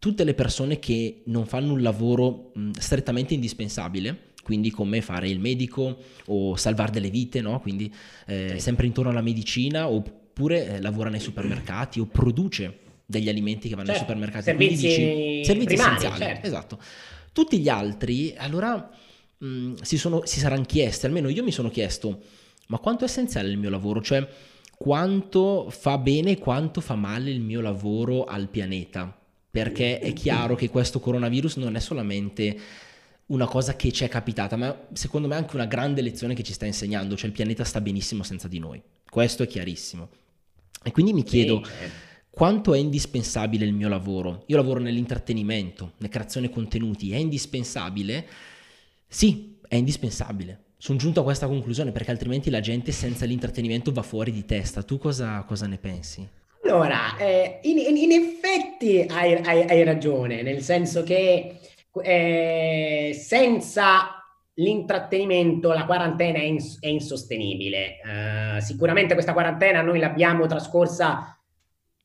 tutte 0.00 0.24
le 0.24 0.34
persone 0.34 0.78
che 0.78 1.20
non 1.26 1.46
fanno 1.46 1.74
un 1.74 1.82
lavoro 1.82 2.50
mh, 2.54 2.70
strettamente 2.78 3.34
indispensabile, 3.34 4.30
quindi 4.42 4.70
come 4.70 5.02
fare 5.02 5.28
il 5.28 5.38
medico 5.38 5.98
o 6.26 6.56
salvare 6.56 6.90
delle 6.90 7.10
vite, 7.10 7.42
no? 7.42 7.60
quindi 7.60 7.92
eh, 8.26 8.58
sempre 8.58 8.86
intorno 8.86 9.10
alla 9.10 9.20
medicina, 9.20 9.88
oppure 9.88 10.66
eh, 10.66 10.80
lavora 10.80 11.10
nei 11.10 11.20
supermercati 11.20 12.00
o 12.00 12.06
produce 12.06 12.78
degli 13.04 13.28
alimenti 13.28 13.68
che 13.68 13.74
vanno 13.74 13.88
certo, 13.88 14.00
nei 14.00 14.08
supermercati. 14.08 14.44
Servizi, 14.44 14.86
dici, 14.86 15.44
servizi 15.44 15.74
primari, 15.74 15.96
essenziali. 15.96 16.18
Certo. 16.18 16.46
Esatto. 16.46 16.78
Tutti 17.32 17.58
gli 17.58 17.68
altri, 17.68 18.34
allora, 18.38 18.90
mh, 19.36 19.74
si, 19.82 19.98
sono, 19.98 20.22
si 20.24 20.38
saranno 20.40 20.64
chiesti, 20.64 21.04
almeno 21.04 21.28
io 21.28 21.44
mi 21.44 21.52
sono 21.52 21.68
chiesto, 21.68 22.22
ma 22.68 22.78
quanto 22.78 23.04
è 23.04 23.06
essenziale 23.06 23.50
il 23.50 23.58
mio 23.58 23.68
lavoro? 23.68 24.00
Cioè, 24.00 24.26
quanto 24.78 25.68
fa 25.68 25.98
bene 25.98 26.30
e 26.30 26.38
quanto 26.38 26.80
fa 26.80 26.94
male 26.94 27.30
il 27.30 27.40
mio 27.40 27.60
lavoro 27.60 28.24
al 28.24 28.48
pianeta? 28.48 29.19
Perché 29.50 29.98
è 29.98 30.12
chiaro 30.12 30.54
che 30.54 30.70
questo 30.70 31.00
coronavirus 31.00 31.56
non 31.56 31.74
è 31.74 31.80
solamente 31.80 32.58
una 33.26 33.46
cosa 33.46 33.76
che 33.76 33.92
ci 33.92 34.04
è 34.04 34.08
capitata, 34.08 34.56
ma 34.56 34.86
secondo 34.92 35.28
me 35.28 35.34
è 35.34 35.38
anche 35.38 35.54
una 35.56 35.66
grande 35.66 36.02
lezione 36.02 36.34
che 36.34 36.42
ci 36.42 36.52
sta 36.52 36.66
insegnando, 36.66 37.16
cioè 37.16 37.26
il 37.26 37.32
pianeta 37.32 37.64
sta 37.64 37.80
benissimo 37.80 38.22
senza 38.22 38.48
di 38.48 38.58
noi, 38.58 38.80
questo 39.08 39.42
è 39.42 39.46
chiarissimo. 39.46 40.08
E 40.82 40.92
quindi 40.92 41.12
mi 41.12 41.22
chiedo 41.22 41.62
certo. 41.62 41.94
quanto 42.30 42.74
è 42.74 42.78
indispensabile 42.78 43.66
il 43.66 43.74
mio 43.74 43.88
lavoro. 43.88 44.44
Io 44.46 44.56
lavoro 44.56 44.80
nell'intrattenimento, 44.80 45.92
nella 45.98 46.10
creazione 46.10 46.48
contenuti, 46.48 47.12
è 47.12 47.16
indispensabile? 47.16 48.26
Sì, 49.06 49.58
è 49.68 49.74
indispensabile. 49.76 50.64
Sono 50.78 50.96
giunto 50.96 51.20
a 51.20 51.24
questa 51.24 51.46
conclusione 51.46 51.92
perché 51.92 52.10
altrimenti 52.10 52.48
la 52.48 52.60
gente 52.60 52.90
senza 52.92 53.26
l'intrattenimento 53.26 53.92
va 53.92 54.02
fuori 54.02 54.32
di 54.32 54.46
testa. 54.46 54.82
Tu 54.82 54.96
cosa, 54.96 55.42
cosa 55.42 55.66
ne 55.66 55.76
pensi? 55.76 56.26
Allora, 56.70 57.16
eh, 57.16 57.58
in, 57.62 57.78
in, 57.96 58.12
effetti 58.12 59.04
hai, 59.10 59.34
hai, 59.34 59.62
hai, 59.62 59.82
ragione, 59.82 60.42
nel 60.42 60.62
senso 60.62 61.02
che 61.02 61.58
eh, 62.00 63.10
senza 63.12 64.24
l'intrattenimento 64.54 65.72
la 65.72 65.84
quarantena 65.84 66.38
è, 66.38 66.42
ins- 66.42 66.78
è 66.78 66.86
insostenibile. 66.86 67.96
Uh, 68.04 68.60
sicuramente 68.60 69.14
questa 69.14 69.32
quarantena 69.32 69.82
noi 69.82 69.98
l'abbiamo 69.98 70.46
trascorsa 70.46 71.39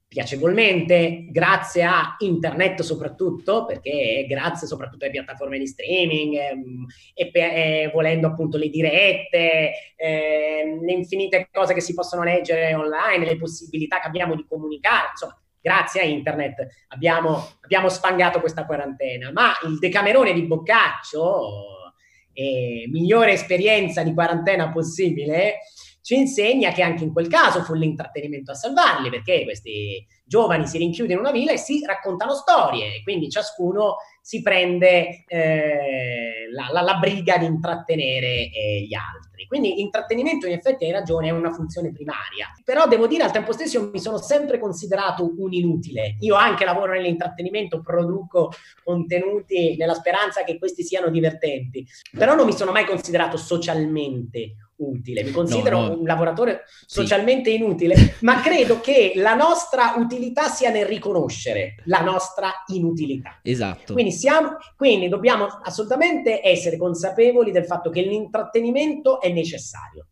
piacevolmente, 0.08 1.26
grazie 1.30 1.84
a 1.84 2.16
internet 2.20 2.82
soprattutto, 2.82 3.66
perché 3.66 4.26
grazie 4.28 4.68
soprattutto 4.68 5.06
alle 5.06 5.14
piattaforme 5.14 5.58
di 5.58 5.68
streaming 5.68 6.36
ehm, 6.36 6.86
e, 7.14 7.32
e, 7.34 7.92
volendo 7.94 8.28
appunto 8.28 8.58
le 8.58 8.70
dirette, 8.70 9.72
eh, 9.96 10.80
le 10.82 10.92
infinite 10.92 11.50
cose 11.52 11.74
che 11.74 11.82
si 11.82 11.94
possono 11.94 12.24
leggere 12.24 12.74
online, 12.74 13.26
le 13.26 13.38
possibilità 13.38 14.00
che 14.00 14.08
abbiamo 14.08 14.36
di 14.36 14.46
comunicare, 14.48 15.10
insomma, 15.12 15.38
grazie 15.60 16.02
a 16.02 16.04
internet 16.04 16.68
abbiamo, 16.90 17.44
abbiamo 17.62 17.90
sfangato 17.90 18.40
questa 18.40 18.66
quarantena, 18.66 19.32
ma 19.32 19.52
il 19.66 19.80
Decamerone 19.80 20.32
di 20.32 20.44
Boccaccio, 20.44 21.94
eh, 22.34 22.88
migliore 22.92 23.32
esperienza 23.32 24.04
di 24.04 24.14
quarantena 24.14 24.70
possibile, 24.70 25.60
ci 26.06 26.14
insegna 26.14 26.72
che 26.72 26.84
anche 26.84 27.04
in 27.04 27.12
quel 27.12 27.28
caso 27.28 27.64
fu 27.64 27.74
l'intrattenimento 27.74 28.52
a 28.52 28.54
salvarli, 28.54 29.10
perché 29.10 29.44
questi 29.44 30.06
giovani 30.24 30.68
si 30.68 30.78
rinchiudono 30.78 31.14
in 31.14 31.26
una 31.26 31.32
villa 31.32 31.52
e 31.52 31.58
si 31.58 31.84
raccontano 31.84 32.36
storie, 32.36 32.98
e 32.98 33.02
quindi 33.02 33.28
ciascuno 33.28 33.96
si 34.22 34.44
prende 34.44 35.24
eh, 35.26 36.48
la, 36.54 36.68
la, 36.72 36.82
la, 36.82 36.98
briga 37.00 37.40
di 37.40 37.46
intrattenere 37.46 38.52
eh, 38.52 38.86
gli 38.88 38.94
altri. 38.94 39.48
Quindi 39.48 39.82
intrattenimento 39.82 40.46
in 40.46 40.54
effetti 40.54 40.86
hai 40.86 40.92
ragione, 40.92 41.30
è 41.30 41.32
una 41.32 41.52
funzione 41.52 41.92
primaria. 41.92 42.54
Però 42.64 42.86
devo 42.86 43.08
dire 43.08 43.24
al 43.24 43.32
tempo 43.32 43.52
stesso 43.52 43.90
mi 43.92 44.00
sono 44.00 44.20
sempre 44.20 44.60
considerato 44.60 45.34
un 45.36 45.54
inutile. 45.54 46.18
Io 46.20 46.36
anche 46.36 46.66
lavoro 46.66 46.94
nell'intrattenimento, 46.94 47.82
produco 47.82 48.52
contenuti 48.84 49.76
nella 49.76 49.96
speranza 49.96 50.44
che 50.44 50.60
questi 50.60 50.84
siano 50.84 51.10
divertenti, 51.10 51.84
però 52.16 52.36
non 52.36 52.46
mi 52.46 52.54
sono 52.54 52.72
mai 52.72 52.86
considerato 52.86 53.38
socialmente 53.38 54.54
utile, 54.78 55.24
mi 55.24 55.32
considero 55.32 55.80
no, 55.80 55.88
no. 55.88 56.00
un 56.00 56.06
lavoratore 56.06 56.64
socialmente 56.86 57.50
sì. 57.50 57.56
inutile, 57.56 58.18
ma 58.22 58.42
credo 58.44 58.82
che 58.82 59.14
la 59.16 59.36
nostra 59.36 59.96
utilità 59.98 60.48
sia 60.48 60.70
nel 60.70 60.86
riconoscere 60.86 61.76
la 61.86 62.02
nostra 62.02 62.52
inutilità. 62.68 63.40
Esatto. 63.44 63.94
Quindi, 63.94 64.12
siamo, 64.12 64.58
quindi 64.76 65.08
dobbiamo 65.08 65.46
assolutamente 65.46 66.46
essere 66.46 66.78
consapevoli 66.78 67.52
del 67.52 67.66
fatto 67.66 67.90
che 67.90 68.02
l'intrattenimento 68.02 69.22
è 69.22 69.32
necessario. 69.32 70.08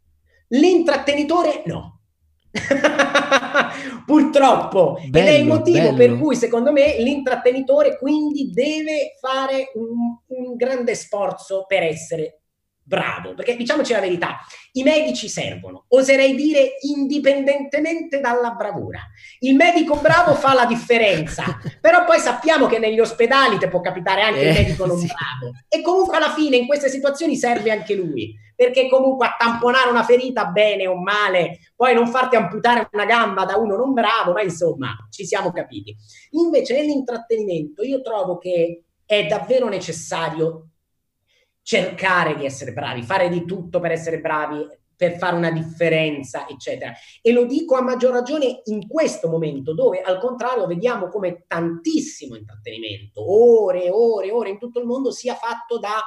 L'intrattenitore 0.50 1.64
no. 1.66 2.00
Purtroppo, 4.06 5.00
bello, 5.08 5.28
ed 5.28 5.34
è 5.34 5.38
il 5.40 5.48
motivo 5.48 5.94
bello. 5.94 5.98
per 5.98 6.20
cui 6.20 6.36
secondo 6.36 6.72
me 6.72 6.98
l'intrattenitore 7.00 7.98
quindi 7.98 8.52
deve 8.52 9.16
fare 9.20 9.72
un, 9.74 10.18
un 10.28 10.56
grande 10.56 10.94
sforzo 10.94 11.66
per 11.68 11.82
essere 11.82 12.43
bravo, 12.84 13.34
perché 13.34 13.56
diciamoci 13.56 13.94
la 13.94 14.00
verità, 14.00 14.38
i 14.74 14.84
medici 14.84 15.30
servono, 15.30 15.86
oserei 15.90 16.36
dire 16.36 16.78
indipendentemente 16.82 18.20
dalla 18.20 18.52
bravura. 18.52 19.00
Il 19.40 19.56
medico 19.56 19.96
bravo 19.96 20.34
fa 20.36 20.54
la 20.54 20.66
differenza, 20.66 21.44
però 21.80 22.04
poi 22.04 22.20
sappiamo 22.20 22.68
che 22.68 22.80
negli 22.80 23.00
ospedali 23.00 23.58
ti 23.58 23.68
può 23.68 23.80
capitare 23.80 24.22
anche 24.22 24.42
eh, 24.42 24.50
il 24.50 24.54
medico 24.54 24.86
non 24.86 24.98
sì. 24.98 25.08
bravo 25.08 25.54
e 25.68 25.82
comunque 25.82 26.18
alla 26.18 26.32
fine 26.32 26.58
in 26.58 26.68
queste 26.68 26.90
situazioni 26.90 27.36
serve 27.36 27.72
anche 27.72 27.96
lui, 27.96 28.36
perché 28.56 28.90
comunque 28.90 29.28
a 29.28 29.36
tamponare 29.38 29.90
una 29.90 30.04
ferita 30.04 30.46
bene 30.46 30.86
o 30.88 30.96
male, 30.96 31.60
poi 31.76 31.94
non 31.94 32.08
farti 32.08 32.36
amputare 32.36 32.90
una 32.92 33.06
gamba 33.06 33.46
da 33.46 33.58
uno 33.58 33.76
non 33.76 33.94
bravo, 33.94 34.34
ma 34.34 34.42
insomma, 34.42 34.96
ci 35.10 35.26
siamo 35.26 35.52
capiti. 35.52 35.96
Invece 36.32 36.76
nell'intrattenimento 36.76 37.84
io 37.84 38.02
trovo 38.02 38.38
che 38.38 38.84
è 39.06 39.26
davvero 39.26 39.68
necessario 39.68 40.70
cercare 41.64 42.36
di 42.36 42.46
essere 42.46 42.74
bravi, 42.74 43.02
fare 43.02 43.30
di 43.30 43.46
tutto 43.46 43.80
per 43.80 43.92
essere 43.92 44.20
bravi, 44.20 44.68
per 44.96 45.18
fare 45.18 45.36
una 45.36 45.52
differenza, 45.52 46.48
eccetera. 46.48 46.94
E 47.22 47.32
lo 47.32 47.46
dico 47.46 47.76
a 47.76 47.82
maggior 47.82 48.12
ragione 48.12 48.62
in 48.66 48.88
questo 48.88 49.30
momento, 49.30 49.74
dove 49.74 50.02
al 50.02 50.20
contrario 50.20 50.68
vediamo 50.68 51.08
come 51.08 51.46
tantissimo 51.48 52.36
intrattenimento, 52.36 53.22
ore 53.22 53.86
e 53.86 53.90
ore 53.90 54.28
e 54.28 54.32
ore 54.32 54.50
in 54.50 54.60
tutto 54.60 54.80
il 54.80 54.86
mondo, 54.86 55.12
sia 55.12 55.36
fatto 55.36 55.80
da 55.80 56.00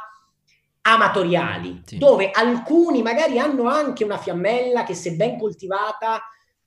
amatoriali, 0.83 1.83
sì. 1.85 1.99
dove 1.99 2.31
alcuni 2.31 3.03
magari 3.03 3.41
hanno 3.41 3.65
anche 3.65 4.05
una 4.05 4.19
fiammella 4.19 4.85
che 4.85 4.95
se 4.95 5.17
ben 5.17 5.37
coltivata 5.37 6.23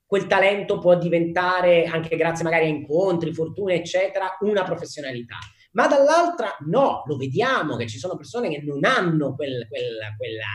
quel 0.06 0.28
talento 0.28 0.80
può 0.80 0.98
diventare, 0.98 1.86
anche 1.86 2.18
grazie 2.18 2.44
magari 2.44 2.66
a 2.66 2.70
incontri, 2.70 3.34
fortune, 3.34 3.76
eccetera, 3.76 4.38
una 4.42 4.64
professionalità 4.64 5.38
ma 5.72 5.88
dall'altra 5.88 6.58
no, 6.66 7.04
lo 7.06 7.16
vediamo 7.16 7.76
che 7.76 7.88
ci 7.88 8.00
sono 8.00 8.16
persone 8.16 8.50
che 8.50 8.62
non 8.62 8.84
hanno 8.86 9.36
quel, 9.36 9.68
quel, 9.68 9.98
quella, 10.18 10.46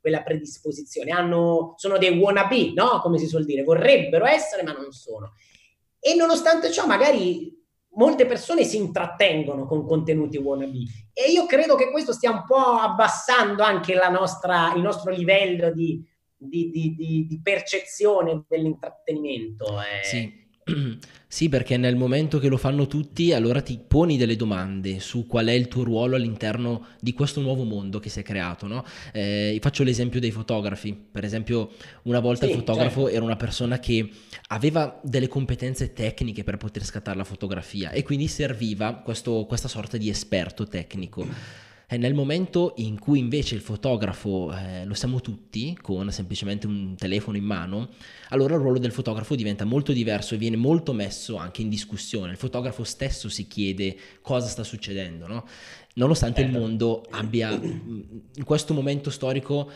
quella, 0.00 0.22
predisposizione, 0.22 1.10
hanno, 1.10 1.74
sono 1.76 1.96
dei 1.96 2.18
wannabe, 2.18 2.72
no? 2.74 3.00
Come 3.00 3.18
si 3.18 3.26
suol 3.26 3.44
dire, 3.44 3.62
vorrebbero 3.62 4.26
essere 4.26 4.62
ma 4.62 4.72
non 4.72 4.92
sono. 4.92 5.32
E 5.98 6.14
nonostante 6.14 6.70
ciò 6.70 6.86
magari 6.86 7.56
molte 7.94 8.26
persone 8.26 8.64
si 8.64 8.76
intrattengono 8.76 9.66
con 9.66 9.84
contenuti 9.84 10.36
wannabe 10.36 10.78
e 11.12 11.30
io 11.30 11.44
credo 11.46 11.74
che 11.74 11.90
questo 11.90 12.12
stia 12.12 12.30
un 12.30 12.44
po' 12.44 12.54
abbassando 12.54 13.62
anche 13.62 13.94
nostra, 14.10 14.72
il 14.74 14.82
nostro 14.82 15.10
livello 15.10 15.72
di, 15.72 16.04
di, 16.36 16.70
di, 16.70 17.26
di 17.26 17.40
percezione 17.42 18.44
dell'intrattenimento. 18.46 19.80
Eh. 19.80 20.04
Sì 20.04 20.40
Sì, 21.32 21.48
perché 21.48 21.76
nel 21.76 21.94
momento 21.94 22.40
che 22.40 22.48
lo 22.48 22.56
fanno 22.56 22.88
tutti, 22.88 23.32
allora 23.32 23.60
ti 23.60 23.78
poni 23.78 24.16
delle 24.16 24.34
domande 24.34 24.98
su 24.98 25.28
qual 25.28 25.46
è 25.46 25.52
il 25.52 25.68
tuo 25.68 25.84
ruolo 25.84 26.16
all'interno 26.16 26.86
di 26.98 27.12
questo 27.12 27.40
nuovo 27.40 27.62
mondo 27.62 28.00
che 28.00 28.08
si 28.08 28.18
è 28.18 28.24
creato, 28.24 28.66
no? 28.66 28.84
Eh, 29.12 29.56
faccio 29.62 29.84
l'esempio 29.84 30.18
dei 30.18 30.32
fotografi. 30.32 30.92
Per 30.92 31.22
esempio, 31.22 31.70
una 32.02 32.18
volta 32.18 32.46
sì, 32.46 32.50
il 32.50 32.58
fotografo 32.58 33.02
certo. 33.02 33.14
era 33.14 33.24
una 33.24 33.36
persona 33.36 33.78
che 33.78 34.10
aveva 34.48 34.98
delle 35.04 35.28
competenze 35.28 35.92
tecniche 35.92 36.42
per 36.42 36.56
poter 36.56 36.84
scattare 36.84 37.16
la 37.16 37.22
fotografia 37.22 37.92
e 37.92 38.02
quindi 38.02 38.26
serviva 38.26 38.94
questo, 38.94 39.44
questa 39.46 39.68
sorta 39.68 39.96
di 39.96 40.08
esperto 40.08 40.66
tecnico. 40.66 41.24
E 41.92 41.96
nel 41.96 42.14
momento 42.14 42.74
in 42.76 43.00
cui 43.00 43.18
invece 43.18 43.56
il 43.56 43.60
fotografo 43.60 44.54
eh, 44.54 44.84
lo 44.84 44.94
siamo 44.94 45.20
tutti, 45.20 45.76
con 45.82 46.12
semplicemente 46.12 46.68
un 46.68 46.94
telefono 46.94 47.36
in 47.36 47.42
mano, 47.42 47.88
allora 48.28 48.54
il 48.54 48.60
ruolo 48.60 48.78
del 48.78 48.92
fotografo 48.92 49.34
diventa 49.34 49.64
molto 49.64 49.90
diverso 49.90 50.36
e 50.36 50.38
viene 50.38 50.54
molto 50.54 50.92
messo 50.92 51.34
anche 51.34 51.62
in 51.62 51.68
discussione. 51.68 52.30
Il 52.30 52.36
fotografo 52.36 52.84
stesso 52.84 53.28
si 53.28 53.48
chiede 53.48 53.96
cosa 54.22 54.46
sta 54.46 54.62
succedendo, 54.62 55.26
no? 55.26 55.44
nonostante 55.94 56.42
il 56.42 56.52
mondo 56.52 57.04
abbia 57.10 57.50
in 57.50 58.44
questo 58.44 58.72
momento 58.72 59.10
storico 59.10 59.68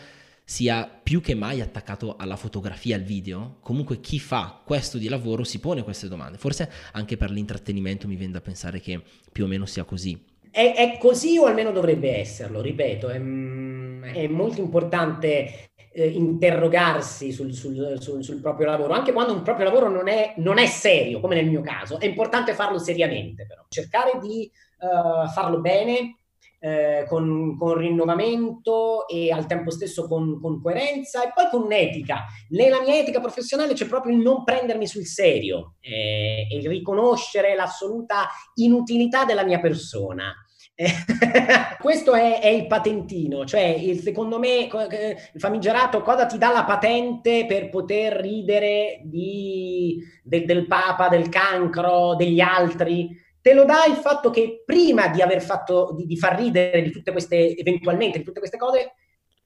sia 0.45 0.87
più 0.87 1.19
che 1.19 1.35
mai 1.35 1.59
attaccato 1.59 2.15
alla 2.15 2.37
fotografia, 2.37 2.95
al 2.95 3.03
video, 3.03 3.57
comunque 3.59 3.99
chi 3.99 4.19
fa 4.19 4.61
questo 4.63 4.97
di 4.97 5.09
lavoro 5.09 5.43
si 5.43 5.59
pone 5.59 5.83
queste 5.83 6.07
domande. 6.07 6.37
Forse 6.37 6.71
anche 6.93 7.17
per 7.17 7.29
l'intrattenimento 7.29 8.07
mi 8.07 8.15
viene 8.15 8.31
da 8.31 8.39
pensare 8.39 8.79
che 8.79 9.03
più 9.33 9.43
o 9.43 9.47
meno 9.47 9.65
sia 9.65 9.83
così 9.83 10.33
è, 10.55 10.73
è, 10.73 10.97
così 10.97 11.37
o 11.37 11.47
almeno 11.47 11.71
dovrebbe 11.71 12.17
esserlo, 12.17 12.61
ripeto, 12.61 13.09
è, 13.09 13.17
è 13.17 14.27
molto 14.27 14.61
importante 14.61 15.71
eh, 15.91 16.07
interrogarsi 16.07 17.33
sul, 17.33 17.51
sul, 17.51 17.97
sul, 17.99 18.23
sul, 18.23 18.39
proprio 18.39 18.67
lavoro, 18.67 18.93
anche 18.93 19.11
quando 19.11 19.33
un 19.33 19.41
proprio 19.41 19.65
lavoro 19.65 19.89
non 19.89 20.07
è, 20.07 20.33
non 20.37 20.57
è, 20.57 20.65
serio, 20.65 21.19
come 21.19 21.35
nel 21.35 21.49
mio 21.49 21.59
caso, 21.59 21.99
è 21.99 22.05
importante 22.05 22.53
farlo 22.53 22.79
seriamente 22.79 23.45
però, 23.45 23.65
cercare 23.67 24.17
di 24.21 24.49
uh, 24.79 25.27
farlo 25.27 25.59
bene, 25.59 26.19
eh, 26.59 27.05
con, 27.07 27.57
con, 27.59 27.77
rinnovamento 27.77 29.07
e 29.07 29.31
al 29.31 29.45
tempo 29.45 29.69
stesso 29.69 30.07
con, 30.07 30.39
con, 30.39 30.61
coerenza 30.61 31.23
e 31.23 31.31
poi 31.35 31.49
con 31.51 31.63
un'etica. 31.63 32.25
Nella 32.49 32.81
mia 32.81 32.97
etica 32.97 33.19
professionale 33.19 33.73
c'è 33.73 33.85
proprio 33.87 34.15
il 34.15 34.21
non 34.21 34.43
prendermi 34.45 34.87
sul 34.87 35.05
serio 35.05 35.75
eh, 35.81 36.47
e 36.49 36.57
il 36.57 36.67
riconoscere 36.67 37.55
l'assoluta 37.55 38.29
inutilità 38.55 39.25
della 39.25 39.43
mia 39.43 39.59
persona. 39.59 40.33
questo 41.79 42.13
è, 42.13 42.41
è, 42.41 42.47
il 42.47 42.67
patentino, 42.67 43.45
cioè 43.45 43.61
il, 43.61 44.01
secondo 44.01 44.37
me 44.37 44.67
il 44.67 45.39
famigerato 45.39 46.01
cosa 46.01 46.25
ti 46.25 46.37
dà 46.37 46.51
la 46.51 46.65
patente 46.65 47.45
per 47.45 47.69
poter 47.69 48.19
ridere 48.19 48.99
di, 49.05 50.03
del, 50.21 50.43
del 50.43 50.67
Papa, 50.67 51.07
del 51.07 51.29
cancro, 51.29 52.15
degli 52.15 52.41
altri? 52.41 53.23
Te 53.39 53.53
lo 53.53 53.63
dà 53.63 53.85
il 53.85 53.95
fatto 53.95 54.31
che 54.31 54.63
prima 54.65 55.07
di 55.07 55.21
aver 55.21 55.41
fatto, 55.41 55.93
di, 55.95 56.05
di 56.05 56.17
far 56.17 56.37
ridere 56.37 56.81
di 56.81 56.91
tutte 56.91 57.11
queste, 57.11 57.55
eventualmente 57.55 58.17
di 58.17 58.25
tutte 58.25 58.39
queste 58.39 58.57
cose, 58.57 58.95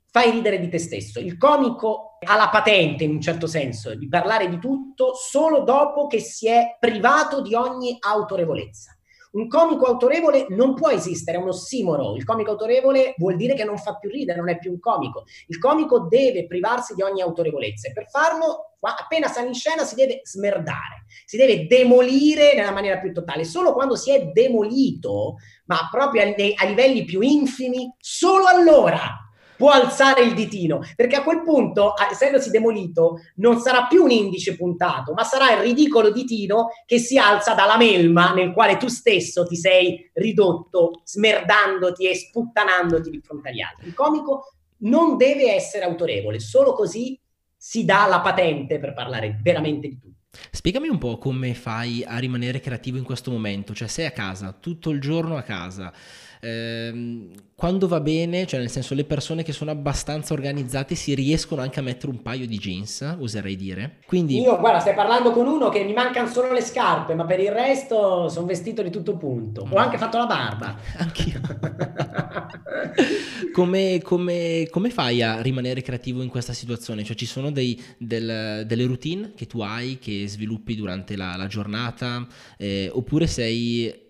fai 0.10 0.32
ridere 0.32 0.60
di 0.60 0.70
te 0.70 0.80
stesso. 0.80 1.20
Il 1.20 1.38
comico 1.38 2.18
ha 2.26 2.36
la 2.36 2.50
patente, 2.50 3.04
in 3.04 3.12
un 3.12 3.22
certo 3.22 3.46
senso, 3.46 3.94
di 3.94 4.08
parlare 4.08 4.50
di 4.50 4.58
tutto 4.58 5.14
solo 5.14 5.62
dopo 5.62 6.08
che 6.08 6.20
si 6.20 6.48
è 6.48 6.78
privato 6.80 7.42
di 7.42 7.54
ogni 7.54 7.98
autorevolezza. 8.00 8.99
Un 9.32 9.48
comico 9.48 9.86
autorevole 9.86 10.48
non 10.50 10.74
può 10.74 10.90
esistere, 10.90 11.38
è 11.38 11.42
un 11.42 11.50
ossimoro. 11.50 12.16
Il 12.16 12.24
comico 12.24 12.52
autorevole 12.52 13.14
vuol 13.18 13.36
dire 13.36 13.54
che 13.54 13.64
non 13.64 13.78
fa 13.78 13.96
più 13.98 14.10
ridere, 14.10 14.40
non 14.40 14.50
è 14.50 14.58
più 14.58 14.72
un 14.72 14.80
comico. 14.80 15.26
Il 15.48 15.60
comico 15.60 16.08
deve 16.08 16.48
privarsi 16.48 16.96
di 16.96 17.04
ogni 17.04 17.22
autorevolezza 17.22 17.90
e 17.90 17.94
per 17.94 18.10
farlo, 18.10 18.74
appena 18.80 19.28
sale 19.28 19.48
in 19.48 19.54
scena, 19.54 19.84
si 19.84 19.94
deve 19.94 20.22
smerdare, 20.24 21.06
si 21.26 21.38
deve 21.38 21.68
demolire 21.68 22.56
nella 22.56 22.72
maniera 22.72 22.98
più 22.98 23.14
totale. 23.14 23.44
Solo 23.44 23.74
quando 23.74 23.96
si 23.96 24.12
è 24.12 24.26
demolito, 24.28 25.36
ma 25.66 25.88
proprio 25.92 26.24
a, 26.24 26.26
a 26.26 26.66
livelli 26.66 27.06
più 27.06 27.22
infimi, 27.22 27.94
solo 28.00 28.46
allora 28.46 29.29
può 29.60 29.72
alzare 29.72 30.22
il 30.22 30.34
ditino, 30.34 30.80
perché 30.96 31.18
a 31.18 31.22
quel 31.22 31.44
punto, 31.44 31.94
essendosi 32.10 32.50
demolito, 32.50 33.20
non 33.36 33.60
sarà 33.60 33.88
più 33.88 34.04
un 34.04 34.12
indice 34.12 34.56
puntato, 34.56 35.12
ma 35.12 35.26
sarà 35.26 35.52
il 35.52 35.64
ridicolo 35.64 36.12
ditino 36.12 36.70
che 36.86 36.98
si 36.98 37.18
alza 37.18 37.54
dalla 37.56 37.76
melma 37.76 38.32
nel 38.32 38.54
quale 38.54 38.78
tu 38.78 38.88
stesso 38.88 39.46
ti 39.46 39.58
sei 39.58 40.10
ridotto, 40.14 41.02
smerdandoti 41.04 42.08
e 42.08 42.16
sputtanandoti 42.16 43.10
di 43.10 43.20
fronte 43.22 43.50
agli 43.50 43.60
altri. 43.60 43.88
Il 43.88 43.94
comico 43.94 44.54
non 44.84 45.18
deve 45.18 45.54
essere 45.54 45.84
autorevole, 45.84 46.40
solo 46.40 46.72
così 46.72 47.20
si 47.58 47.84
dà 47.84 48.06
la 48.06 48.22
patente 48.22 48.80
per 48.80 48.94
parlare 48.94 49.42
veramente 49.44 49.90
di 49.90 50.00
tutto. 50.00 50.16
Spiegami 50.52 50.88
un 50.88 51.00
po' 51.00 51.18
come 51.18 51.54
fai 51.54 52.02
a 52.08 52.18
rimanere 52.18 52.62
creativo 52.62 52.98
in 52.98 53.04
questo 53.04 53.30
momento, 53.30 53.74
cioè 53.74 53.90
sei 53.90 54.06
a 54.06 54.12
casa, 54.12 54.56
tutto 54.58 54.92
il 54.92 55.02
giorno 55.02 55.36
a 55.36 55.42
casa, 55.42 55.92
ehm, 56.40 57.32
quando 57.60 57.90
va 57.90 58.00
bene, 58.00 58.48
cioè 58.48 58.62
nel 58.62 58.70
senso 58.70 58.94
le 58.94 59.04
persone 59.04 59.44
che 59.44 59.52
sono 59.52 59.72
abbastanza 59.72 60.34
organizzate 60.34 60.96
si 60.96 61.14
riescono 61.14 61.62
anche 61.62 61.80
a 61.80 61.84
mettere 61.84 62.10
un 62.10 62.22
paio 62.22 62.48
di 62.48 62.58
jeans, 62.58 63.18
oserei 63.20 63.58
dire. 63.58 63.98
Quindi... 64.06 64.40
Io, 64.40 64.58
guarda, 64.58 64.80
stai 64.80 64.94
parlando 64.94 65.32
con 65.32 65.46
uno 65.46 65.68
che 65.68 65.84
mi 65.84 65.92
mancano 65.92 66.28
solo 66.28 66.54
le 66.54 66.62
scarpe, 66.62 67.16
ma 67.16 67.26
per 67.26 67.42
il 67.42 67.52
resto 67.52 68.30
sono 68.30 68.46
vestito 68.46 68.82
di 68.82 68.90
tutto 68.90 69.18
punto. 69.18 69.68
Ho 69.70 69.76
anche 69.76 69.98
fatto 69.98 70.18
la 70.18 70.26
barba. 70.26 70.78
Anch'io. 71.00 71.42
come, 73.52 74.00
come, 74.02 74.68
come, 74.70 74.90
fai 74.90 75.22
a 75.22 75.42
rimanere 75.42 75.82
creativo 75.82 76.22
in 76.22 76.30
questa 76.30 76.54
situazione? 76.54 77.04
Cioè 77.04 77.18
ci 77.18 77.26
sono 77.26 77.52
dei, 77.52 77.78
del, 77.98 78.64
delle 78.66 78.86
routine 78.86 79.34
che 79.36 79.48
tu 79.48 79.60
hai, 79.60 80.00
che 80.00 80.30
sviluppi 80.30 80.76
durante 80.76 81.18
la, 81.18 81.36
la 81.36 81.48
giornata, 81.48 82.26
eh, 82.58 82.90
oppure 82.94 83.28
sei 83.28 84.08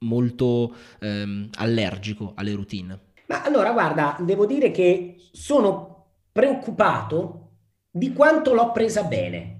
molto 0.00 0.74
ehm, 1.00 1.50
allergico 1.56 2.32
alle 2.34 2.54
routine? 2.54 2.98
Ma 3.26 3.42
allora, 3.42 3.72
guarda, 3.72 4.16
devo 4.20 4.46
dire 4.46 4.70
che 4.70 5.16
sono 5.32 6.06
preoccupato 6.32 7.48
di 7.90 8.12
quanto 8.12 8.54
l'ho 8.54 8.72
presa 8.72 9.02
bene. 9.02 9.56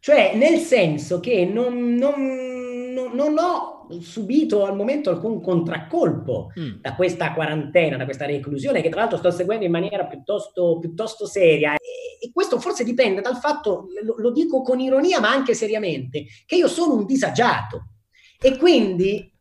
Cioè, 0.00 0.36
nel 0.36 0.58
senso 0.58 1.20
che 1.20 1.44
non, 1.44 1.94
non, 1.94 2.92
non, 2.92 3.12
non 3.14 3.38
ho 3.38 3.78
subito 4.00 4.64
al 4.64 4.76
momento 4.76 5.10
alcun 5.10 5.40
contraccolpo 5.40 6.52
mm. 6.58 6.80
da 6.80 6.94
questa 6.94 7.32
quarantena, 7.32 7.96
da 7.96 8.04
questa 8.04 8.26
reclusione, 8.26 8.82
che 8.82 8.90
tra 8.90 9.00
l'altro 9.00 9.18
sto 9.18 9.30
seguendo 9.30 9.64
in 9.64 9.70
maniera 9.70 10.04
piuttosto, 10.06 10.78
piuttosto 10.78 11.26
seria. 11.26 11.74
E, 11.74 12.26
e, 12.26 12.30
questo 12.32 12.60
forse 12.60 12.84
dipende 12.84 13.20
dal 13.20 13.36
fatto, 13.36 13.86
lo, 14.02 14.16
lo 14.18 14.30
dico 14.30 14.62
con 14.62 14.80
ironia, 14.80 15.20
ma 15.20 15.30
anche 15.30 15.54
seriamente, 15.54 16.26
che 16.46 16.56
io 16.56 16.68
sono 16.68 16.94
un 16.94 17.06
disagiato. 17.06 17.92
E 18.40 18.56
quindi 18.56 19.32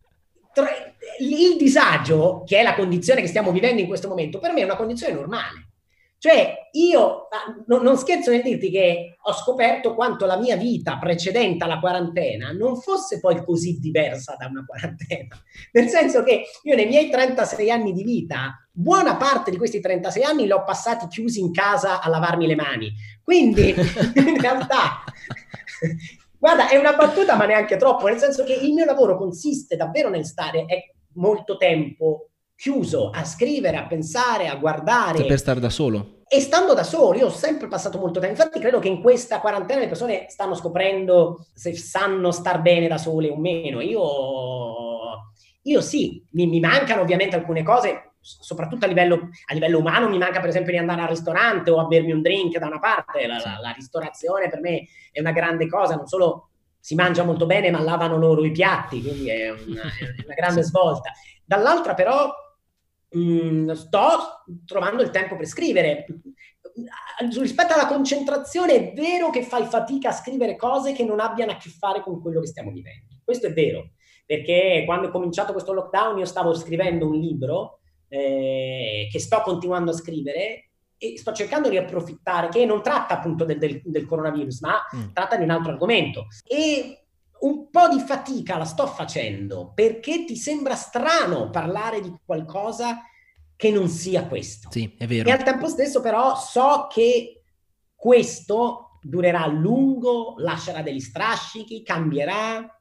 il 1.19 1.57
disagio, 1.57 2.43
che 2.45 2.59
è 2.59 2.63
la 2.63 2.75
condizione 2.75 3.21
che 3.21 3.27
stiamo 3.27 3.51
vivendo 3.51 3.81
in 3.81 3.87
questo 3.87 4.07
momento, 4.07 4.39
per 4.39 4.53
me 4.53 4.61
è 4.61 4.65
una 4.65 4.75
condizione 4.75 5.13
normale. 5.13 5.67
Cioè, 6.19 6.69
io 6.71 7.27
no, 7.67 7.77
non 7.77 7.95
scherzo 7.95 8.31
nel 8.31 8.41
dirti 8.41 8.71
che 8.71 9.17
ho 9.21 9.33
scoperto 9.33 9.93
quanto 9.93 10.25
la 10.25 10.37
mia 10.37 10.55
vita 10.55 10.97
precedente 10.97 11.63
alla 11.63 11.79
quarantena 11.79 12.51
non 12.51 12.81
fosse 12.81 13.19
poi 13.19 13.43
così 13.45 13.77
diversa 13.77 14.35
da 14.35 14.47
una 14.47 14.65
quarantena. 14.65 15.39
Nel 15.73 15.87
senso 15.89 16.23
che 16.23 16.45
io 16.63 16.75
nei 16.75 16.87
miei 16.87 17.11
36 17.11 17.69
anni 17.69 17.93
di 17.93 18.03
vita, 18.03 18.67
buona 18.71 19.15
parte 19.15 19.51
di 19.51 19.57
questi 19.57 19.79
36 19.79 20.23
anni 20.23 20.45
li 20.45 20.51
ho 20.51 20.63
passati 20.63 21.07
chiusi 21.07 21.39
in 21.39 21.51
casa 21.51 22.01
a 22.01 22.09
lavarmi 22.09 22.47
le 22.47 22.55
mani. 22.55 22.91
Quindi, 23.21 23.75
in 24.15 24.41
realtà, 24.41 25.03
Guarda, 26.39 26.69
è 26.69 26.77
una 26.77 26.93
battuta, 26.93 27.35
ma 27.35 27.45
neanche 27.45 27.77
troppo, 27.77 28.07
nel 28.07 28.19
senso 28.19 28.43
che 28.43 28.53
il 28.53 28.73
mio 28.73 28.85
lavoro 28.85 29.17
consiste 29.17 29.75
davvero 29.75 30.09
nel 30.09 30.25
stare 30.25 30.65
molto 31.13 31.57
tempo 31.57 32.29
chiuso 32.55 33.09
a 33.09 33.23
scrivere, 33.23 33.77
a 33.77 33.87
pensare, 33.87 34.47
a 34.47 34.55
guardare. 34.55 35.23
Per 35.23 35.37
stare 35.37 35.59
da 35.59 35.69
solo. 35.69 36.23
E 36.27 36.41
stando 36.41 36.73
da 36.73 36.83
solo, 36.83 37.17
io 37.17 37.27
ho 37.27 37.31
sempre 37.31 37.67
passato 37.67 37.97
molto 37.97 38.19
tempo. 38.19 38.35
Infatti, 38.35 38.59
credo 38.59 38.79
che 38.79 38.89
in 38.89 39.01
questa 39.01 39.39
quarantena 39.39 39.79
le 39.79 39.87
persone 39.87 40.25
stanno 40.29 40.55
scoprendo 40.55 41.45
se 41.53 41.73
sanno 41.75 42.31
star 42.31 42.61
bene 42.61 42.87
da 42.87 42.97
sole 42.97 43.29
o 43.29 43.37
meno. 43.37 43.79
Io, 43.79 45.31
io 45.61 45.81
sì, 45.81 46.21
mi, 46.31 46.47
mi 46.47 46.59
mancano 46.59 47.01
ovviamente 47.01 47.35
alcune 47.35 47.63
cose 47.63 48.06
soprattutto 48.27 48.85
a 48.85 48.87
livello, 48.87 49.29
a 49.45 49.53
livello, 49.53 49.79
umano, 49.79 50.09
mi 50.09 50.17
manca 50.17 50.39
per 50.39 50.49
esempio 50.49 50.73
di 50.73 50.77
andare 50.77 51.01
al 51.01 51.07
ristorante 51.07 51.71
o 51.71 51.79
a 51.79 51.85
bermi 51.85 52.11
un 52.11 52.21
drink 52.21 52.57
da 52.57 52.67
una 52.67 52.79
parte. 52.79 53.25
La, 53.25 53.37
la, 53.37 53.57
la, 53.61 53.71
ristorazione 53.71 54.49
per 54.49 54.59
me 54.59 54.87
è 55.11 55.19
una 55.21 55.31
grande 55.31 55.67
cosa, 55.67 55.95
non 55.95 56.07
solo 56.07 56.49
si 56.79 56.95
mangia 56.95 57.23
molto 57.23 57.45
bene, 57.45 57.71
ma 57.71 57.81
lavano 57.81 58.17
loro 58.17 58.43
i 58.43 58.51
piatti, 58.51 59.01
quindi 59.01 59.29
è 59.29 59.49
una, 59.49 59.81
è 59.83 60.23
una 60.25 60.33
grande 60.35 60.63
svolta. 60.63 61.11
Dall'altra 61.45 61.93
però 61.93 62.31
mh, 63.09 63.19
mm, 63.19 63.71
sto 63.71 64.43
trovando 64.65 65.03
il 65.03 65.09
tempo 65.09 65.35
per 65.35 65.45
scrivere. 65.45 66.05
Rispetto 67.39 67.73
alla 67.73 67.87
concentrazione 67.87 68.73
è 68.73 68.93
vero 68.93 69.29
che 69.29 69.41
fai 69.41 69.65
fatica 69.65 70.09
a 70.09 70.13
scrivere 70.13 70.55
cose 70.55 70.93
che 70.93 71.03
non 71.03 71.19
abbiano 71.19 71.51
a 71.51 71.57
che 71.57 71.69
fare 71.69 72.01
con 72.01 72.21
quello 72.21 72.39
che 72.41 72.47
stiamo 72.47 72.71
vivendo. 72.71 73.15
Questo 73.23 73.47
è 73.47 73.53
vero, 73.53 73.91
perché 74.25 74.83
quando 74.85 75.07
è 75.07 75.11
cominciato 75.11 75.53
questo 75.53 75.73
lockdown 75.73 76.19
io 76.19 76.25
stavo 76.25 76.53
scrivendo 76.53 77.07
un 77.07 77.15
libro 77.15 77.79
eh, 78.07 79.07
che 79.11 79.19
sto 79.19 79.41
continuando 79.41 79.91
a 79.91 79.95
scrivere 79.95 80.69
e 80.97 81.17
sto 81.17 81.31
cercando 81.31 81.69
di 81.69 81.77
approfittare, 81.77 82.49
che 82.49 82.65
non 82.65 82.81
tratta 82.81 83.15
appunto 83.15 83.45
del, 83.45 83.59
del, 83.59 83.81
del 83.83 84.05
coronavirus, 84.05 84.61
ma 84.61 84.77
mm. 84.95 85.13
tratta 85.13 85.35
di 85.35 85.43
un 85.43 85.51
altro 85.51 85.71
argomento. 85.71 86.27
E 86.47 87.03
un 87.39 87.69
po' 87.69 87.87
di 87.87 87.99
fatica 87.99 88.57
la 88.57 88.65
sto 88.65 88.87
facendo 88.87 89.71
perché 89.75 90.25
ti 90.25 90.35
sembra 90.35 90.73
strano 90.73 91.51
parlare 91.51 92.01
di 92.01 92.11
qualcosa 92.25 93.01
che 93.55 93.71
non 93.71 93.89
sia 93.89 94.25
questo. 94.25 94.69
Sì, 94.71 94.95
è 94.97 95.05
vero. 95.05 95.29
E 95.29 95.31
al 95.31 95.43
tempo 95.43 95.67
stesso 95.67 96.01
però 96.01 96.35
so 96.35 96.87
che 96.89 97.43
questo 97.95 98.99
durerà 99.01 99.43
a 99.43 99.47
lungo, 99.47 100.35
lascerà 100.37 100.81
degli 100.81 100.99
strascichi, 100.99 101.83
cambierà, 101.83 102.79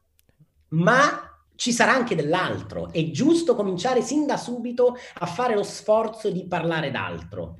ma 0.68 1.35
ci 1.56 1.72
sarà 1.72 1.92
anche 1.92 2.14
dell'altro. 2.14 2.92
È 2.92 3.10
giusto 3.10 3.54
cominciare 3.54 4.02
sin 4.02 4.26
da 4.26 4.36
subito 4.36 4.96
a 5.18 5.26
fare 5.26 5.54
lo 5.54 5.62
sforzo 5.62 6.30
di 6.30 6.46
parlare 6.46 6.90
d'altro 6.90 7.56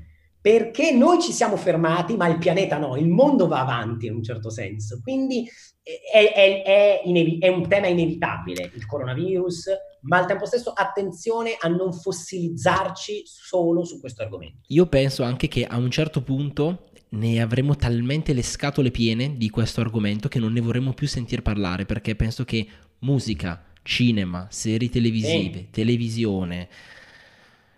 perché 0.47 0.93
noi 0.93 1.21
ci 1.21 1.33
siamo 1.33 1.57
fermati, 1.57 2.15
ma 2.15 2.29
il 2.29 2.39
pianeta 2.39 2.79
no, 2.79 2.97
il 2.97 3.09
mondo 3.09 3.49
va 3.49 3.63
avanti 3.63 4.07
in 4.07 4.15
un 4.15 4.23
certo 4.23 4.49
senso. 4.49 5.01
Quindi 5.03 5.45
è, 5.83 6.33
è, 6.33 6.63
è, 6.63 7.01
inevi- 7.05 7.39
è, 7.39 7.49
un 7.49 7.67
tema 7.67 7.89
inevitabile 7.89 8.71
il 8.73 8.87
coronavirus, 8.87 9.71
ma 10.03 10.19
al 10.19 10.27
tempo 10.27 10.47
stesso 10.47 10.71
attenzione 10.73 11.57
a 11.59 11.67
non 11.67 11.93
fossilizzarci 11.93 13.23
solo 13.25 13.85
su 13.85 13.99
questo 13.99 14.23
argomento. 14.23 14.59
Io 14.69 14.87
penso 14.87 15.25
anche 15.25 15.49
che 15.49 15.65
a 15.65 15.79
un 15.79 15.91
certo 15.91 16.23
punto 16.23 16.91
ne 17.09 17.41
avremo 17.41 17.75
talmente 17.75 18.33
le 18.33 18.43
scatole 18.43 18.93
piene 18.93 19.37
di 19.37 19.51
questo 19.51 19.81
argomento 19.81 20.29
che 20.29 20.39
non 20.39 20.53
ne 20.53 20.61
vorremmo 20.61 20.93
più 20.93 21.09
sentir 21.09 21.43
parlare, 21.43 21.87
perché 21.87 22.15
penso 22.15 22.45
che 22.45 22.65
musica, 23.01 23.65
cinema, 23.87 24.49
serie 24.51 24.91
televisive, 24.91 25.59
sì. 25.59 25.67
televisione, 25.71 26.69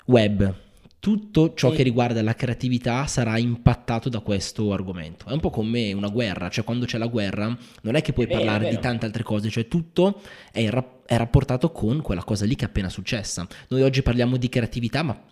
web, 0.07 0.55
tutto 0.99 1.55
ciò 1.55 1.71
sì. 1.71 1.77
che 1.77 1.83
riguarda 1.83 2.23
la 2.23 2.35
creatività 2.35 3.07
sarà 3.07 3.39
impattato 3.39 4.09
da 4.09 4.21
questo 4.21 4.73
argomento. 4.73 5.27
È 5.27 5.33
un 5.33 5.41
po' 5.41 5.51
come 5.51 5.93
una 5.93 6.09
guerra, 6.09 6.49
cioè 6.49 6.65
quando 6.65 6.87
c'è 6.87 6.99
la 6.99 7.07
guerra 7.07 7.57
non 7.83 7.95
è 7.95 8.03
che 8.03 8.13
puoi 8.13 8.27
è 8.27 8.31
parlare 8.31 8.65
vero, 8.65 8.77
di 8.77 8.83
tante 8.83 9.05
altre 9.05 9.23
cose, 9.23 9.51
cioè 9.51 9.69
tutto 9.69 10.21
è, 10.51 10.69
ra- 10.69 11.01
è, 11.05 11.17
rapportato 11.17 11.71
con 11.71 12.01
quella 12.01 12.25
cosa 12.25 12.47
lì 12.47 12.57
che 12.57 12.65
è 12.65 12.69
appena 12.69 12.89
successa. 12.89 13.47
Noi 13.69 13.83
oggi 13.83 14.03
parliamo 14.03 14.39
di 14.39 14.49
creatività, 14.49 15.03
ma 15.03 15.23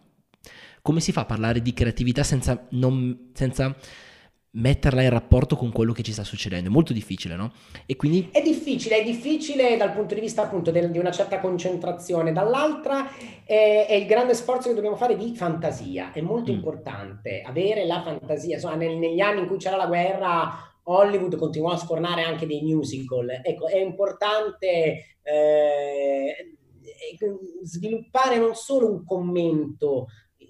come 0.83 1.01
si 1.01 1.11
fa 1.11 1.23
a 1.23 1.25
parlare 1.25 1.63
di 1.63 1.73
creatività 1.73 2.23
senza, 2.23 2.67
non, 2.71 3.31
senza 3.33 3.75
metterla 4.57 5.03
in 5.03 5.11
rapporto 5.11 5.57
con 5.57 5.71
quello 5.71 5.93
che 5.93 6.03
ci 6.03 6.13
sta 6.13 6.25
succedendo. 6.25 6.69
È 6.69 6.73
molto 6.73 6.93
difficile, 6.93 7.37
no? 7.37 7.53
E 7.87 7.97
quindi... 7.97 8.29
È 8.33 8.43
difficile, 8.43 8.99
è 8.99 9.05
difficile 9.05 9.77
dal 9.77 9.93
punto 9.93 10.15
di 10.15 10.21
vista 10.21 10.43
appunto 10.43 10.71
del, 10.71 10.91
di 10.91 10.99
una 10.99 11.11
certa 11.11 11.41
concentrazione. 11.41 12.33
Dall'altra 12.33 13.09
è, 13.45 13.87
è, 13.89 13.95
il 13.95 14.07
grande 14.07 14.35
sforzo 14.35 14.69
che 14.69 14.75
dobbiamo 14.75 14.97
fare 14.97 15.17
di 15.17 15.35
fantasia. 15.35 16.13
È 16.13 16.21
molto 16.21 16.53
mm. 16.53 16.55
importante 16.55 17.43
avere 17.43 17.87
la 17.87 18.03
fantasia. 18.03 18.55
Insomma, 18.55 18.77
nel, 18.77 18.97
negli 18.97 19.21
anni 19.21 19.41
in 19.41 19.47
cui 19.47 19.59
c'era 19.59 19.77
la 19.77 19.87
guerra, 19.87 20.53
Hollywood 20.85 21.37
continuò 21.37 21.71
a 21.71 21.77
sfornare 21.77 22.23
anche 22.23 22.47
dei 22.47 22.63
musical. 22.63 23.41
Ecco, 23.43 23.67
è 23.67 23.79
importante 23.79 25.17
eh, 25.23 26.57
sviluppare 27.63 28.39
non 28.39 28.55
solo 28.55 28.91
un 28.91 29.05
commento 29.05 30.07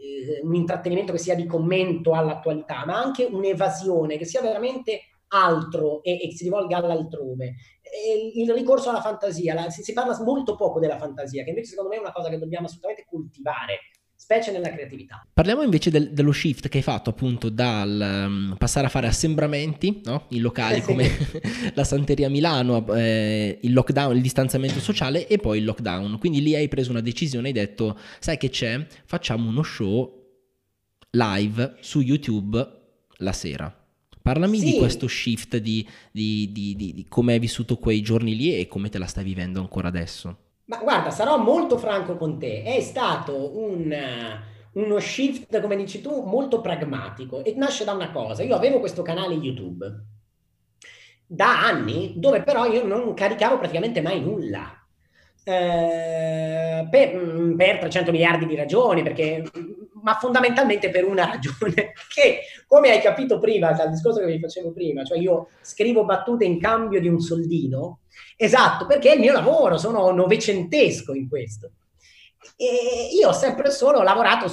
eh, 0.06 0.40
un 0.42 0.54
intrattenimento 0.54 1.12
che 1.12 1.18
sia 1.18 1.34
di 1.34 1.46
commento 1.46 2.12
all'attualità, 2.12 2.84
ma 2.86 3.00
anche 3.00 3.24
un'evasione 3.24 4.16
che 4.16 4.24
sia 4.24 4.40
veramente 4.40 5.00
altro 5.28 6.02
e, 6.02 6.20
e 6.22 6.32
si 6.32 6.44
rivolga 6.44 6.76
all'altrove. 6.76 7.54
E 7.82 8.32
il 8.34 8.52
ricorso 8.52 8.90
alla 8.90 9.00
fantasia, 9.00 9.54
la, 9.54 9.70
si, 9.70 9.82
si, 9.82 9.92
parla 9.92 10.16
molto 10.22 10.56
poco 10.56 10.80
della 10.80 10.98
fantasia, 10.98 11.42
che 11.44 11.50
invece 11.50 11.70
secondo 11.70 11.90
me 11.90 11.96
è 11.96 12.00
una 12.00 12.12
cosa 12.12 12.28
che 12.28 12.38
dobbiamo 12.38 12.66
assolutamente 12.66 13.06
coltivare, 13.08 13.78
specie 14.26 14.50
nella 14.50 14.72
creatività. 14.72 15.24
Parliamo 15.32 15.62
invece 15.62 15.88
del, 15.88 16.10
dello 16.10 16.32
shift 16.32 16.68
che 16.68 16.78
hai 16.78 16.82
fatto 16.82 17.10
appunto 17.10 17.48
dal 17.48 18.26
um, 18.26 18.56
passare 18.58 18.86
a 18.86 18.88
fare 18.88 19.06
assembramenti 19.06 20.00
no? 20.04 20.24
in 20.30 20.40
locali 20.40 20.80
come 20.80 21.08
la 21.74 21.84
Santeria 21.84 22.28
Milano, 22.28 22.92
eh, 22.92 23.60
il 23.62 23.72
lockdown, 23.72 24.16
il 24.16 24.22
distanziamento 24.22 24.80
sociale 24.80 25.28
e 25.28 25.38
poi 25.38 25.58
il 25.58 25.64
lockdown. 25.64 26.18
Quindi 26.18 26.42
lì 26.42 26.56
hai 26.56 26.66
preso 26.66 26.90
una 26.90 27.00
decisione, 27.00 27.46
hai 27.46 27.52
detto 27.52 27.96
sai 28.18 28.36
che 28.36 28.50
c'è, 28.50 28.84
facciamo 29.04 29.48
uno 29.48 29.62
show 29.62 30.12
live 31.10 31.76
su 31.78 32.00
YouTube 32.00 32.68
la 33.18 33.32
sera. 33.32 33.72
Parlami 34.22 34.58
sì. 34.58 34.72
di 34.72 34.78
questo 34.78 35.06
shift, 35.06 35.56
di, 35.58 35.86
di, 36.10 36.50
di, 36.50 36.74
di 36.74 37.06
come 37.08 37.34
hai 37.34 37.38
vissuto 37.38 37.76
quei 37.76 38.02
giorni 38.02 38.34
lì 38.34 38.58
e 38.58 38.66
come 38.66 38.88
te 38.88 38.98
la 38.98 39.06
stai 39.06 39.22
vivendo 39.22 39.60
ancora 39.60 39.86
adesso. 39.86 40.45
Ma 40.66 40.78
guarda, 40.78 41.10
sarò 41.10 41.38
molto 41.38 41.78
franco 41.78 42.16
con 42.16 42.38
te, 42.38 42.62
è 42.62 42.80
stato 42.80 43.56
un, 43.58 43.94
uno 44.72 44.98
shift, 44.98 45.60
come 45.60 45.76
dici 45.76 46.00
tu, 46.00 46.22
molto 46.22 46.60
pragmatico 46.60 47.44
e 47.44 47.54
nasce 47.56 47.84
da 47.84 47.92
una 47.92 48.10
cosa. 48.10 48.42
Io 48.42 48.56
avevo 48.56 48.80
questo 48.80 49.02
canale 49.02 49.34
YouTube 49.34 50.04
da 51.28 51.64
anni 51.66 52.14
dove 52.16 52.42
però 52.42 52.66
io 52.66 52.84
non 52.84 53.12
caricavo 53.14 53.58
praticamente 53.58 54.00
mai 54.00 54.20
nulla. 54.20 54.72
Eh, 55.44 56.88
per, 56.90 57.54
per 57.56 57.78
300 57.78 58.10
miliardi 58.10 58.46
di 58.46 58.56
ragioni, 58.56 59.02
perché, 59.02 59.44
ma 60.06 60.14
fondamentalmente 60.14 60.88
per 60.88 61.04
una 61.04 61.26
ragione 61.30 61.92
che, 62.14 62.40
come 62.66 62.90
hai 62.90 63.00
capito 63.00 63.38
prima 63.38 63.72
dal 63.72 63.90
discorso 63.90 64.20
che 64.20 64.26
vi 64.26 64.38
facevo 64.38 64.72
prima, 64.72 65.04
cioè 65.04 65.18
io 65.18 65.48
scrivo 65.60 66.04
battute 66.04 66.44
in 66.44 66.60
cambio 66.60 67.00
di 67.00 67.08
un 67.08 67.20
soldino, 67.20 68.00
Esatto, 68.36 68.86
perché 68.86 69.10
è 69.10 69.14
il 69.14 69.20
mio 69.20 69.32
lavoro, 69.32 69.78
sono 69.78 70.10
novecentesco 70.10 71.14
in 71.14 71.28
questo. 71.28 71.72
E 72.56 73.08
io 73.12 73.28
ho 73.28 73.32
sempre 73.32 73.70
solo 73.70 74.02
lavorato 74.02 74.46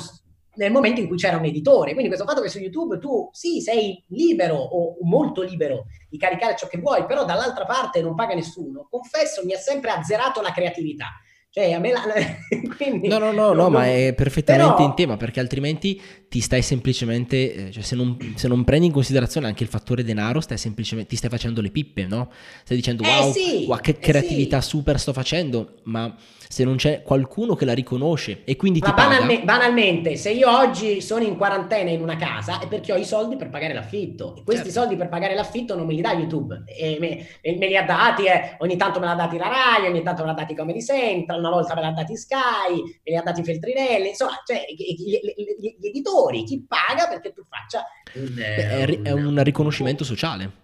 nel 0.55 0.71
momento 0.71 1.01
in 1.01 1.07
cui 1.07 1.17
c'era 1.17 1.37
un 1.37 1.45
editore, 1.45 1.91
quindi 1.91 2.07
questo 2.07 2.25
fatto 2.25 2.41
che 2.41 2.49
su 2.49 2.59
YouTube 2.59 2.99
tu 2.99 3.29
sì 3.31 3.59
sei 3.59 4.03
libero 4.07 4.55
o 4.55 4.97
molto 5.01 5.41
libero 5.41 5.85
di 6.09 6.17
caricare 6.17 6.55
ciò 6.55 6.67
che 6.67 6.77
vuoi, 6.77 7.05
però 7.05 7.25
dall'altra 7.25 7.65
parte 7.65 8.01
non 8.01 8.15
paga 8.15 8.35
nessuno, 8.35 8.87
confesso 8.89 9.43
mi 9.45 9.53
ha 9.53 9.57
sempre 9.57 9.91
azzerato 9.91 10.41
la 10.41 10.51
creatività. 10.51 11.07
Cioè, 11.55 11.71
a 11.71 11.77
me 11.77 11.91
la... 11.91 12.01
Quindi, 12.77 13.07
no, 13.07 13.19
no, 13.19 13.31
no, 13.31 13.53
no, 13.53 13.69
ma 13.69 13.85
è 13.85 14.15
perfettamente 14.15 14.73
però... 14.73 14.87
in 14.87 14.95
tema 14.95 15.17
perché 15.17 15.39
altrimenti 15.39 16.01
ti 16.27 16.39
stai 16.39 16.63
semplicemente, 16.63 17.67
eh, 17.67 17.71
cioè 17.71 17.83
se 17.83 17.95
non, 17.95 18.17
se 18.33 18.47
non, 18.47 18.63
prendi 18.63 18.87
in 18.87 18.91
considerazione 18.91 19.45
anche 19.45 19.61
il 19.61 19.69
fattore 19.69 20.03
denaro, 20.03 20.41
stai 20.41 20.57
semplicemente, 20.57 21.11
ti 21.11 21.15
stai 21.15 21.29
facendo 21.29 21.61
le 21.61 21.69
pippe, 21.69 22.07
no? 22.07 22.31
Stai 22.63 22.75
dicendo, 22.75 23.03
wow, 23.03 23.29
eh 23.29 23.31
sì, 23.33 23.65
wow 23.67 23.79
che 23.79 23.99
creatività 23.99 24.57
eh 24.57 24.61
sì. 24.63 24.69
super 24.69 24.99
sto 24.99 25.13
facendo, 25.13 25.75
ma 25.83 26.17
se 26.47 26.63
non 26.63 26.75
c'è 26.75 27.01
qualcuno 27.03 27.55
che 27.55 27.65
la 27.65 27.73
riconosce 27.73 28.43
e 28.43 28.55
quindi 28.55 28.79
Ma 28.79 28.87
ti 28.87 28.93
banalme- 28.93 29.39
paga... 29.39 29.57
banalmente, 29.57 30.15
se 30.15 30.31
io 30.31 30.49
oggi 30.49 31.01
sono 31.01 31.23
in 31.23 31.35
quarantena 31.35 31.89
in 31.89 32.01
una 32.01 32.15
casa 32.15 32.59
è 32.59 32.67
perché 32.67 32.93
ho 32.93 32.97
i 32.97 33.05
soldi 33.05 33.35
per 33.35 33.49
pagare 33.49 33.73
l'affitto. 33.73 34.35
E 34.35 34.43
questi 34.43 34.65
certo. 34.65 34.79
soldi 34.79 34.95
per 34.95 35.09
pagare 35.09 35.35
l'affitto 35.35 35.75
non 35.75 35.85
me 35.85 35.93
li 35.93 36.01
dà 36.01 36.13
YouTube. 36.13 36.63
E 36.65 36.97
me, 36.99 37.27
me 37.57 37.67
li 37.67 37.77
ha 37.77 37.83
dati, 37.83 38.25
eh, 38.25 38.55
ogni 38.59 38.77
tanto 38.77 38.99
me 38.99 39.05
l'ha 39.05 39.15
dati 39.15 39.37
la 39.37 39.47
Rai, 39.47 39.87
ogni 39.87 40.03
tanto 40.03 40.21
me 40.21 40.29
l'ha 40.29 40.33
dati 40.33 40.55
Comedy 40.55 40.81
Central, 40.81 41.39
una 41.39 41.49
volta 41.49 41.75
me 41.75 41.81
l'ha 41.81 41.91
dati 41.91 42.15
Sky, 42.15 42.81
me 42.81 43.11
li 43.11 43.15
ha 43.15 43.21
dati 43.21 43.43
Feltrinelli, 43.43 44.09
insomma, 44.09 44.41
cioè 44.45 44.65
gli, 44.67 44.95
gli, 44.95 45.19
gli, 45.59 45.75
gli 45.79 45.87
editori, 45.87 46.43
chi 46.43 46.65
paga 46.67 47.07
perché 47.07 47.33
tu 47.33 47.43
faccia 47.47 47.83
un, 48.13 48.33
Beh, 48.33 48.55
è, 48.55 48.83
un, 48.83 48.99
è 49.03 49.11
un 49.11 49.43
riconoscimento 49.43 50.03
sociale 50.03 50.61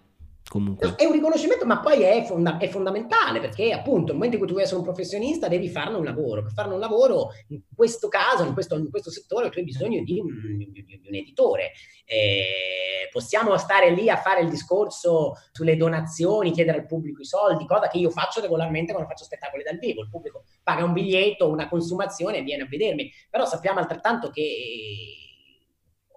comunque. 0.50 0.96
È 0.96 1.04
un 1.04 1.12
riconoscimento, 1.12 1.64
ma 1.64 1.78
poi 1.78 2.02
è, 2.02 2.24
fonda- 2.24 2.58
è, 2.58 2.66
fondamentale 2.66 3.38
perché 3.38 3.70
appunto 3.72 4.06
nel 4.06 4.14
momento 4.14 4.34
in 4.34 4.38
cui 4.38 4.46
tu 4.48 4.54
vuoi 4.54 4.64
essere 4.64 4.80
un 4.80 4.84
professionista 4.84 5.46
devi 5.46 5.68
farne 5.68 5.96
un 5.96 6.04
lavoro. 6.04 6.42
Per 6.42 6.50
farne 6.50 6.74
un 6.74 6.80
lavoro, 6.80 7.28
in 7.48 7.62
questo 7.72 8.08
caso, 8.08 8.44
in 8.44 8.52
questo, 8.52 8.76
in 8.76 8.90
questo 8.90 9.12
settore, 9.12 9.48
tu 9.48 9.58
hai 9.58 9.64
bisogno 9.64 10.02
di 10.02 10.18
un, 10.18 10.26
di, 10.56 11.02
un 11.06 11.14
editore. 11.14 11.70
Eh, 12.04 13.08
possiamo 13.12 13.56
stare 13.58 13.90
lì 13.90 14.10
a 14.10 14.16
fare 14.16 14.40
il 14.40 14.50
discorso 14.50 15.34
sulle 15.52 15.76
donazioni, 15.76 16.50
chiedere 16.50 16.78
al 16.78 16.86
pubblico 16.86 17.20
i 17.20 17.26
soldi, 17.26 17.64
cosa 17.64 17.86
che 17.86 17.98
io 17.98 18.10
faccio 18.10 18.40
regolarmente 18.40 18.90
quando 18.90 19.08
faccio 19.08 19.24
spettacoli 19.24 19.62
dal 19.62 19.78
vivo. 19.78 20.02
Il 20.02 20.10
pubblico 20.10 20.42
paga 20.64 20.82
un 20.82 20.92
biglietto, 20.92 21.48
una 21.48 21.68
consumazione 21.68 22.38
e 22.38 22.42
viene 22.42 22.64
a 22.64 22.66
vedermi. 22.68 23.08
Però 23.30 23.46
sappiamo 23.46 23.78
altrettanto 23.78 24.30
che 24.30 25.29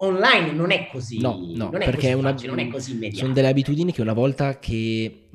online 0.04 0.52
non 0.52 0.70
è 0.70 0.88
così. 0.90 1.20
No, 1.20 1.40
no, 1.54 1.70
non 1.70 1.82
è 1.82 1.84
perché 1.84 2.08
così 2.08 2.12
una, 2.12 2.30
facile, 2.30 2.48
non 2.48 2.58
è 2.58 2.68
così 2.68 2.92
immediato. 2.92 3.18
Sono 3.18 3.32
delle 3.32 3.48
abitudini 3.48 3.92
che 3.92 4.00
una 4.02 4.12
volta 4.12 4.58
che, 4.58 5.26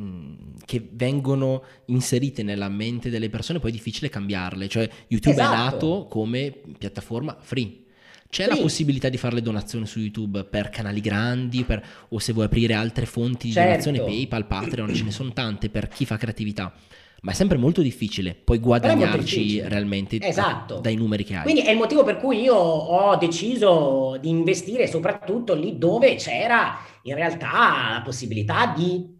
che, 0.65 0.87
vengono 0.91 1.63
inserite 1.85 2.43
nella 2.43 2.69
mente 2.69 3.09
delle 3.09 3.29
persone 3.29 3.59
poi 3.59 3.71
è 3.71 3.73
difficile 3.73 4.09
cambiarle. 4.09 4.67
Cioè 4.67 4.89
YouTube 5.07 5.41
esatto. 5.41 5.53
è 5.53 5.57
nato 5.57 6.07
come 6.09 6.53
piattaforma 6.77 7.37
free. 7.39 7.83
C'è 8.29 8.43
free. 8.43 8.55
la 8.55 8.61
possibilità 8.61 9.09
di 9.09 9.17
fare 9.17 9.35
le 9.35 9.41
donazioni 9.41 9.85
su 9.85 9.99
YouTube 9.99 10.43
per 10.43 10.69
canali 10.69 11.01
grandi 11.01 11.63
per, 11.63 11.83
o 12.09 12.19
se 12.19 12.33
vuoi 12.33 12.45
aprire 12.45 12.73
altre 12.73 13.05
fonti 13.05 13.47
di 13.47 13.53
certo. 13.53 13.89
donazione, 13.89 13.99
PayPal, 13.99 14.45
Patreon, 14.45 14.93
ce 14.93 15.03
ne 15.03 15.11
sono 15.11 15.33
tante 15.33 15.69
per 15.69 15.87
chi 15.87 16.05
fa 16.05 16.17
creatività 16.17 16.73
ma 17.21 17.31
è 17.31 17.33
sempre 17.33 17.57
molto 17.57 17.81
difficile 17.81 18.35
poi 18.35 18.59
guadagnarci 18.59 19.39
difficile. 19.39 19.69
realmente 19.69 20.17
esatto. 20.21 20.75
da, 20.75 20.81
dai 20.81 20.95
numeri 20.95 21.23
che 21.23 21.35
hai. 21.35 21.43
Quindi 21.43 21.61
è 21.61 21.71
il 21.71 21.77
motivo 21.77 22.03
per 22.03 22.17
cui 22.17 22.41
io 22.41 22.55
ho 22.55 23.15
deciso 23.17 24.17
di 24.19 24.29
investire 24.29 24.87
soprattutto 24.87 25.53
lì 25.53 25.77
dove 25.77 26.15
c'era 26.15 26.77
in 27.03 27.15
realtà 27.15 27.93
la 27.93 28.01
possibilità 28.03 28.73
di 28.75 29.17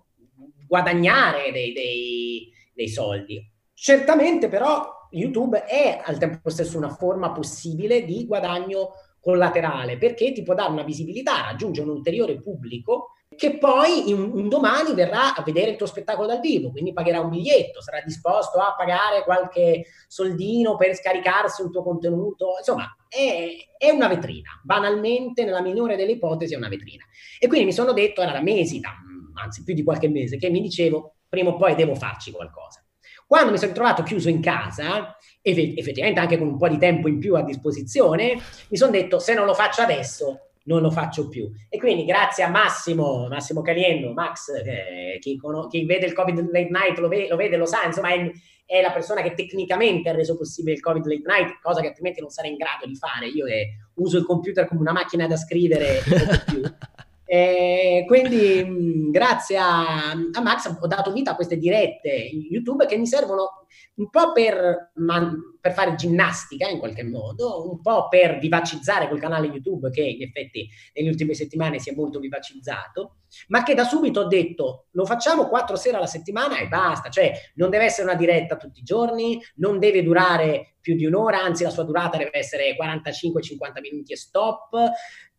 guadagnare 0.68 1.52
dei, 1.52 1.74
dei, 1.74 2.52
dei 2.74 2.88
soldi. 2.88 3.42
Certamente 3.74 4.50
però 4.50 5.08
YouTube 5.12 5.64
è 5.64 6.02
al 6.04 6.18
tempo 6.18 6.50
stesso 6.50 6.78
una 6.78 6.90
forma 6.90 7.32
possibile 7.32 8.06
di 8.06 8.26
guadagno 8.26 8.92
collaterale 9.20 9.98
perché 9.98 10.32
ti 10.32 10.44
può 10.44 10.54
dare 10.54 10.72
una 10.72 10.84
visibilità, 10.84 11.42
raggiunge 11.42 11.82
un 11.82 11.90
ulteriore 11.90 12.42
pubblico 12.42 13.14
che 13.40 13.58
poi 13.58 14.12
un, 14.12 14.32
un, 14.34 14.50
domani 14.50 14.94
verrà 14.94 15.34
a 15.34 15.42
vedere 15.44 15.72
il 15.72 15.78
tuo 15.78 15.86
spettacolo 15.86 16.28
dal 16.28 16.42
vivo, 16.42 16.72
quindi 16.72 16.92
pagherà 16.92 17.22
un 17.22 17.30
biglietto, 17.30 17.82
sarà 17.82 18.02
disposto 18.02 18.60
a 18.60 18.76
pagare 18.78 19.24
qualche 19.24 19.86
soldino 20.10 20.76
per 20.76 20.94
scaricarsi 20.94 21.62
un 21.62 21.72
tuo 21.72 21.82
contenuto, 21.82 22.56
insomma 22.58 22.94
è, 23.08 23.48
è 23.78 23.92
una 23.92 24.10
vetrina, 24.10 24.50
banalmente 24.62 25.46
nella 25.46 25.62
migliore 25.62 25.96
delle 25.96 26.12
ipotesi 26.12 26.54
è 26.54 26.58
una 26.58 26.68
vetrina. 26.68 27.06
E 27.40 27.48
quindi 27.48 27.68
mi 27.68 27.72
sono 27.72 27.94
detto, 27.94 28.22
era 28.22 28.34
da 28.34 28.42
mesi, 28.42 28.82
da, 28.82 28.94
anzi 29.42 29.64
più 29.64 29.74
di 29.74 29.84
qualche 29.84 30.10
mese, 30.10 30.36
che 30.36 30.50
mi 30.50 30.60
dicevo 30.60 31.20
prima 31.30 31.52
o 31.52 31.56
poi 31.56 31.76
devo 31.76 31.96
farci 31.96 32.32
qualcosa. 32.32 32.84
Quando 33.26 33.52
mi 33.52 33.58
sono 33.58 33.72
trovato 33.72 34.04
chiuso 34.04 34.28
in 34.28 34.42
casa, 34.42 35.16
effettivamente 35.42 36.20
anche 36.20 36.38
con 36.38 36.48
un 36.48 36.58
po' 36.58 36.68
di 36.68 36.78
tempo 36.78 37.08
in 37.08 37.20
più 37.20 37.36
a 37.36 37.42
disposizione, 37.42 38.38
mi 38.68 38.76
sono 38.76 38.92
detto 38.92 39.18
se 39.18 39.34
non 39.34 39.46
lo 39.46 39.54
faccio 39.54 39.82
adesso 39.82 40.49
non 40.70 40.82
lo 40.82 40.92
faccio 40.92 41.28
più. 41.28 41.52
E 41.68 41.80
quindi 41.80 42.06
grazie 42.06 42.44
a 42.44 42.50
Massimo, 42.50 43.28
Massimo 43.28 43.62
Caliendo, 43.62 44.14
Max, 44.14 44.50
eh, 44.64 45.18
chi, 45.20 45.40
chi, 45.70 45.86
vede 45.86 46.06
il 46.06 46.14
Covid 46.14 46.52
Late 46.52 46.70
Night 46.70 46.98
lo, 47.00 47.08
ve- 47.08 47.28
lo 47.28 47.36
vede, 47.36 47.58
lo 47.58 47.66
sa, 47.66 47.84
insomma 47.86 48.10
è, 48.14 48.32
è, 48.66 48.80
la 48.80 48.92
persona 48.92 49.24
che 49.24 49.34
tecnicamente 49.34 50.10
ha 50.10 50.14
reso 50.14 50.38
possibile 50.38 50.76
il 50.76 50.82
Covid 50.82 51.06
Late 51.06 51.24
Night, 51.26 51.60
cosa 51.60 51.82
che 51.82 51.88
altrimenti 51.88 52.22
non 52.22 52.30
sarei 52.30 52.52
in 52.52 52.58
grado 52.58 52.86
di 52.86 52.96
fare. 52.96 53.28
Io 53.28 53.48
eh, 53.48 53.70
uso 53.96 54.20
il 54.20 54.26
computer 54.26 54.68
come 54.68 54.82
una 54.82 54.92
macchina 54.92 55.26
da 55.26 55.36
scrivere 55.36 55.98
e 55.98 56.02
più. 56.46 56.62
Eh, 57.32 58.06
quindi 58.08 58.64
mh, 58.64 59.12
grazie 59.12 59.56
a, 59.56 60.14
a, 60.14 60.42
Max 60.42 60.76
ho 60.80 60.88
dato 60.88 61.12
vita 61.12 61.30
a 61.30 61.36
queste 61.36 61.58
dirette 61.58 62.10
YouTube 62.10 62.88
che 62.88 62.98
mi 62.98 63.06
servono 63.06 63.68
un 63.98 64.10
po' 64.10 64.32
per, 64.32 64.94
man, 64.96 65.58
per, 65.62 65.74
fare 65.74 65.94
ginnastica 65.94 66.68
in 66.68 66.80
qualche 66.80 67.04
modo, 67.04 67.70
un 67.70 67.82
po' 67.82 68.08
per 68.08 68.40
vivacizzare 68.40 69.08
quel 69.08 69.20
canale 69.20 69.46
YouTube 69.46 69.92
che 69.92 70.02
in 70.02 70.24
effetti 70.24 70.68
nelle 70.96 71.10
ultime 71.10 71.36
settimane 71.36 71.78
si 71.78 71.92
è 71.92 71.96
molto 71.96 72.18
vivacizzato, 72.18 73.18
ma 73.50 73.62
che 73.62 73.76
da 73.76 73.84
subito 73.84 74.22
ho 74.22 74.28
detto 74.28 74.88
lo 74.94 75.06
facciamo 75.06 75.48
quattro 75.48 75.76
sere 75.76 75.98
alla 75.98 76.08
settimana 76.08 76.58
e 76.58 76.68
basta, 76.68 77.10
cioè 77.10 77.32
non 77.56 77.70
deve 77.70 77.86
essere 77.86 78.08
una 78.08 78.18
diretta 78.18 78.58
tutti 78.58 78.80
i 78.80 78.84
giorni, 78.84 79.40
non 79.58 79.78
deve 79.78 80.02
durare 80.02 80.78
più 80.82 80.96
di 80.96 81.06
un'ora, 81.06 81.44
anzi 81.44 81.64
la 81.64 81.70
sua 81.70 81.84
durata 81.84 82.18
deve 82.18 82.32
essere 82.34 82.76
45-50 82.76 83.82
minuti 83.82 84.14
e 84.14 84.18
stop, 84.18 84.72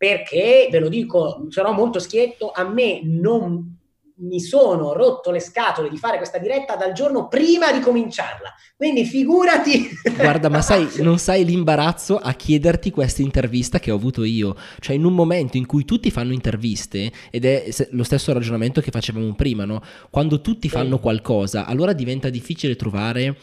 perché 0.01 0.67
ve 0.71 0.79
lo 0.79 0.89
dico, 0.89 1.45
sarò 1.49 1.73
molto 1.73 1.99
schietto, 1.99 2.49
a 2.49 2.67
me 2.67 3.01
non 3.03 3.77
mi 4.15 4.39
sono 4.39 4.93
rotto 4.93 5.29
le 5.29 5.39
scatole 5.39 5.89
di 5.89 5.97
fare 5.97 6.17
questa 6.17 6.39
diretta 6.39 6.75
dal 6.75 6.91
giorno 6.93 7.27
prima 7.27 7.71
di 7.71 7.81
cominciarla. 7.81 8.51
Quindi 8.75 9.05
figurati. 9.05 9.89
Guarda, 10.15 10.49
ma 10.49 10.63
sai, 10.63 10.87
non 11.03 11.19
sai 11.19 11.45
l'imbarazzo 11.45 12.17
a 12.17 12.33
chiederti 12.33 12.89
questa 12.89 13.21
intervista 13.21 13.77
che 13.77 13.91
ho 13.91 13.95
avuto 13.95 14.23
io. 14.23 14.55
Cioè, 14.79 14.95
in 14.95 15.05
un 15.05 15.13
momento 15.13 15.57
in 15.57 15.67
cui 15.67 15.85
tutti 15.85 16.09
fanno 16.09 16.33
interviste, 16.33 17.11
ed 17.29 17.45
è 17.45 17.65
lo 17.91 18.03
stesso 18.03 18.33
ragionamento 18.33 18.81
che 18.81 18.89
facevamo 18.89 19.35
prima, 19.35 19.65
no? 19.65 19.83
Quando 20.09 20.41
tutti 20.41 20.67
fanno 20.67 20.97
qualcosa, 20.97 21.65
allora 21.65 21.93
diventa 21.93 22.31
difficile 22.31 22.75
trovare 22.75 23.37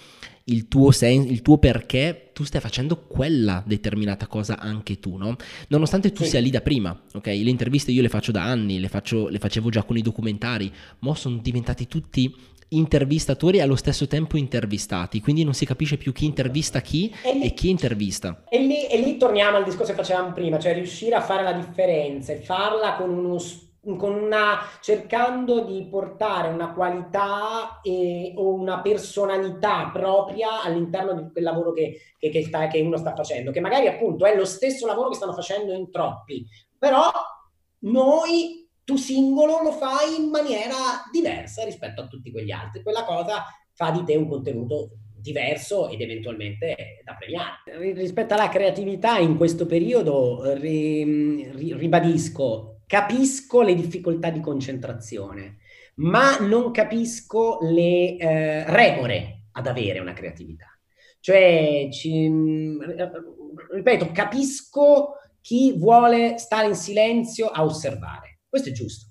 il 0.49 0.69
tuo, 0.69 0.91
sen- 0.91 1.27
il 1.27 1.43
tuo 1.43 1.59
perché 1.59 2.31
tu 2.33 2.45
stai 2.45 2.61
facendo 2.61 3.05
quella 3.07 3.63
determinata 3.67 4.27
cosa 4.27 4.59
anche 4.59 4.99
tu, 5.01 5.17
no? 5.17 5.37
Nonostante 5.69 6.13
tu 6.13 6.23
sì. 6.23 6.31
sia 6.31 6.41
lì 6.41 6.51
da 6.51 6.61
prima, 6.61 6.99
ok? 7.15 7.27
Le 7.27 7.51
interviste 7.51 7.91
io 7.91 8.03
le 8.03 8.09
faccio 8.09 8.33
da 8.33 8.45
anni, 8.45 8.79
le, 8.79 8.89
faccio, 8.89 9.29
le 9.29 9.39
facevo 9.39 9.71
già 9.71 9.83
con 9.83 9.97
i 9.97 10.03
documentari, 10.03 10.73
ma 11.01 11.15
sono 11.15 11.39
diventati 11.39 11.87
tutti 11.87 12.35
intervistatori 12.71 13.59
e 13.59 13.63
allo 13.63 13.77
stesso 13.77 14.07
tempo 14.07 14.37
intervistati, 14.37 15.21
quindi 15.21 15.43
non 15.43 15.55
si 15.55 15.65
capisce 15.65 15.97
più 15.97 16.13
chi 16.13 16.27
intervista 16.27 16.81
chi 16.81 17.13
e, 17.23 17.35
lì, 17.35 17.43
e 17.45 17.55
chi 17.55 17.71
intervista. 17.71 18.45
E 18.49 18.59
lì, 18.61 18.87
e 18.87 19.01
lì 19.01 19.17
torniamo 19.17 19.57
al 19.57 19.65
discorso 19.65 19.93
che 19.93 19.99
facevamo 19.99 20.33
prima, 20.33 20.59
cioè 20.59 20.75
riuscire 20.75 21.15
a 21.15 21.23
fare 21.23 21.43
la 21.43 21.53
differenza 21.53 22.33
e 22.33 22.37
farla 22.37 22.95
con 22.95 23.11
uno 23.11 23.39
con 23.39 23.68
una, 23.89 24.59
cercando 24.81 25.65
di 25.65 25.87
portare 25.89 26.49
una 26.49 26.73
qualità 26.73 27.81
e, 27.83 28.33
o 28.37 28.53
una 28.55 28.81
personalità 28.81 29.91
propria 29.93 30.63
all'interno 30.63 31.15
di 31.15 31.31
quel 31.33 31.45
lavoro 31.45 31.73
che, 31.73 32.01
che, 32.19 32.31
che, 32.31 32.43
sta, 32.45 32.67
che, 32.67 32.81
uno 32.81 32.97
sta 32.97 33.15
facendo, 33.15 33.51
che 33.51 33.61
magari 33.61 33.87
appunto 33.87 34.27
è 34.27 34.37
lo 34.37 34.45
stesso 34.45 34.87
lavoro 34.87 35.09
che 35.09 35.17
stanno 35.17 35.33
facendo 35.33 35.73
in 35.73 35.91
troppi, 35.91 36.47
però 36.79 37.11
noi, 37.81 38.69
tu 38.85 38.97
singolo, 38.97 39.63
lo 39.63 39.73
fai 39.73 40.17
in 40.23 40.31
maniera 40.31 40.75
diversa 41.11 41.65
rispetto 41.65 42.01
a 42.01 42.07
tutti 42.07 42.31
quegli 42.31 42.51
altri. 42.51 42.83
Quella 42.83 43.05
cosa 43.05 43.45
fa 43.73 43.91
di 43.91 44.03
te 44.05 44.17
un 44.17 44.29
contenuto 44.29 44.91
diverso 45.21 45.89
ed 45.89 46.01
eventualmente 46.01 47.03
da 47.05 47.15
premiare. 47.15 47.93
Rispetto 47.95 48.35
alla 48.35 48.49
creatività 48.49 49.19
in 49.19 49.37
questo 49.37 49.67
periodo, 49.67 50.55
ri, 50.55 51.51
ri, 51.53 51.75
ribadisco, 51.75 52.78
capisco 52.89 53.61
le 53.61 53.75
difficoltà 53.75 54.31
di 54.31 54.41
concentrazione, 54.41 55.59
ma 55.97 56.39
non 56.39 56.73
capisco 56.73 57.59
le 57.61 58.17
eh, 58.17 58.65
remore 58.65 59.43
ad 59.53 59.67
avere 59.67 60.01
una 60.01 60.15
creatività. 60.15 60.67
Cioè, 61.21 61.89
ci, 61.93 62.31
ripeto, 63.71 64.11
capisco 64.13 65.17
chi 65.41 65.77
vuole 65.77 66.39
stare 66.39 66.69
in 66.69 66.75
silenzio 66.75 67.49
a 67.49 67.63
osservare. 67.63 68.41
Questo 68.49 68.71
è 68.71 68.73
giusto. 68.73 69.07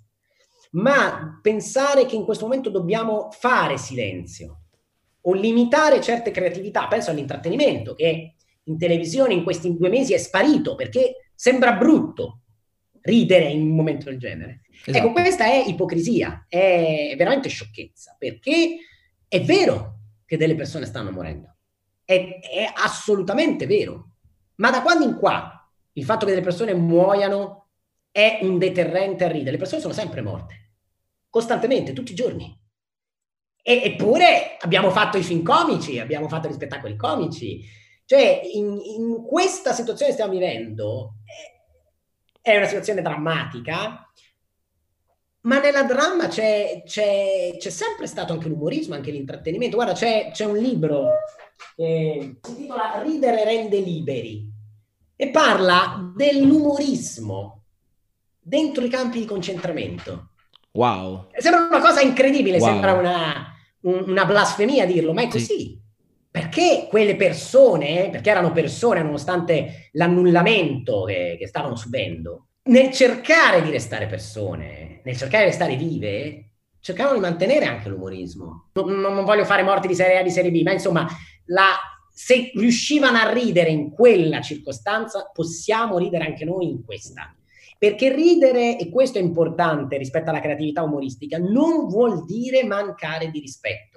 Ma 0.72 1.40
pensare 1.42 2.06
che 2.06 2.16
in 2.16 2.26
questo 2.26 2.46
momento 2.46 2.70
dobbiamo 2.70 3.30
fare 3.32 3.78
silenzio 3.78 4.62
o 5.22 5.34
limitare 5.34 6.02
certe 6.02 6.32
creatività, 6.32 6.88
penso 6.88 7.12
all'intrattenimento 7.12 7.94
che 7.94 8.36
in 8.64 8.78
televisione 8.78 9.34
in 9.34 9.44
questi 9.44 9.76
due 9.76 9.90
mesi 9.90 10.14
è 10.14 10.18
sparito 10.18 10.76
perché 10.76 11.30
sembra 11.36 11.74
brutto, 11.74 12.42
ridere 13.08 13.46
in 13.50 13.62
un 13.62 13.76
momento 13.76 14.10
del 14.10 14.20
genere. 14.20 14.62
Esatto. 14.86 14.98
Ecco, 14.98 15.12
questa 15.12 15.46
è 15.46 15.64
ipocrisia, 15.66 16.46
è 16.48 17.16
veramente 17.18 17.50
sciocchezza, 17.50 18.16
perché 18.20 18.78
è 19.28 19.42
vero 19.42 20.00
che 20.26 20.38
delle 20.38 20.56
persone 20.56 20.86
stanno 20.86 21.12
morendo, 21.12 21.56
è, 22.04 22.40
è 22.40 22.72
assolutamente 22.76 23.66
vero, 23.66 24.12
ma 24.56 24.70
da 24.70 24.82
quando 24.82 25.06
in 25.06 25.18
qua 25.18 25.70
il 25.94 26.04
fatto 26.04 26.26
che 26.26 26.32
delle 26.32 26.44
persone 26.44 26.74
muoiano 26.74 27.70
è 28.12 28.40
un 28.42 28.58
deterrente 28.58 29.24
a 29.24 29.30
ridere, 29.30 29.52
le 29.52 29.58
persone 29.58 29.82
sono 29.82 29.94
sempre 29.94 30.22
morte, 30.22 30.72
costantemente, 31.30 31.94
tutti 31.94 32.12
i 32.12 32.16
giorni. 32.16 32.60
E, 33.62 33.82
eppure 33.84 34.58
abbiamo 34.60 34.90
fatto 34.92 35.18
i 35.18 35.24
film 35.24 35.44
comici, 35.44 36.00
abbiamo 36.00 36.28
fatto 36.28 36.48
gli 36.48 36.54
spettacoli 36.54 36.96
comici, 36.96 37.62
cioè 38.06 38.42
in, 38.54 38.80
in 38.82 39.24
questa 39.26 39.74
situazione 39.74 40.12
che 40.12 40.18
stiamo 40.18 40.34
vivendo... 40.34 41.16
Eh, 41.26 41.56
è 42.52 42.58
una 42.58 42.66
situazione 42.66 43.02
drammatica, 43.02 44.10
ma 45.42 45.60
nella 45.60 45.84
dramma 45.84 46.28
c'è, 46.28 46.84
c'è, 46.86 47.56
c'è, 47.58 47.70
sempre 47.70 48.08
stato 48.08 48.34
anche 48.34 48.48
l'umorismo, 48.48 48.96
anche 48.96 49.12
l'intrattenimento. 49.12 49.76
Guarda, 49.76 49.94
c'è, 49.94 50.32
c'è 50.32 50.46
un 50.46 50.58
libro 50.58 51.10
che 51.76 52.38
si 52.42 52.52
intitola 52.52 53.02
Ridere 53.02 53.44
rende 53.44 53.80
liberi 53.80 54.50
e 55.16 55.30
parla 55.30 56.12
dell'umorismo 56.16 57.64
dentro 58.40 58.84
i 58.86 58.90
campi 58.90 59.20
di 59.20 59.26
concentramento. 59.26 60.32
Wow. 60.72 61.28
Sembra 61.38 61.68
una 61.68 61.82
cosa 61.82 62.02
incredibile, 62.02 62.60
wow. 62.60 62.68
sembra 62.68 62.94
una, 62.94 63.54
una, 63.82 64.26
blasfemia 64.26 64.86
dirlo, 64.86 65.14
ma 65.14 65.24
è 65.24 65.28
così. 65.28 65.46
Sì. 65.46 65.82
Perché 66.38 66.86
quelle 66.88 67.16
persone, 67.16 68.10
perché 68.12 68.30
erano 68.30 68.52
persone 68.52 69.02
nonostante 69.02 69.90
l'annullamento 69.94 71.04
che, 71.06 71.36
che 71.40 71.48
stavano 71.48 71.76
subendo, 71.76 72.50
nel 72.66 72.92
cercare 72.92 73.64
di 73.64 73.72
restare 73.72 74.06
persone, 74.06 75.02
nel 75.04 75.18
cercare 75.18 75.46
di 75.46 75.50
restare 75.50 75.76
vive, 75.76 76.50
cercavano 76.80 77.16
di 77.16 77.22
mantenere 77.22 77.66
anche 77.66 77.90
l'umorismo. 77.90 78.70
Non, 78.74 79.00
non, 79.00 79.26
voglio 79.26 79.46
fare 79.46 79.64
morti 79.64 79.88
di 79.88 79.96
serie 79.96 80.20
A, 80.20 80.22
di 80.22 80.30
serie 80.30 80.52
B, 80.52 80.62
ma 80.62 80.74
insomma, 80.74 81.08
la, 81.46 81.70
se 82.14 82.52
riuscivano 82.54 83.18
a 83.18 83.34
ridere 83.34 83.72
in 83.72 83.90
quella 83.90 84.40
circostanza, 84.40 85.32
possiamo 85.34 85.98
ridere 85.98 86.26
anche 86.26 86.46
noi 86.46 86.70
in 86.70 86.86
questa. 86.86 87.36
Perché 87.80 88.14
ridere, 88.14 88.78
e 88.78 88.92
questo 88.92 89.18
è 89.18 89.22
importante 89.22 89.98
rispetto 89.98 90.30
alla 90.30 90.40
creatività 90.40 90.84
umoristica, 90.84 91.40
non 91.40 91.88
vuol 91.88 92.26
dire 92.26 92.64
mancare 92.64 93.32
di 93.32 93.40
rispetto. 93.40 93.97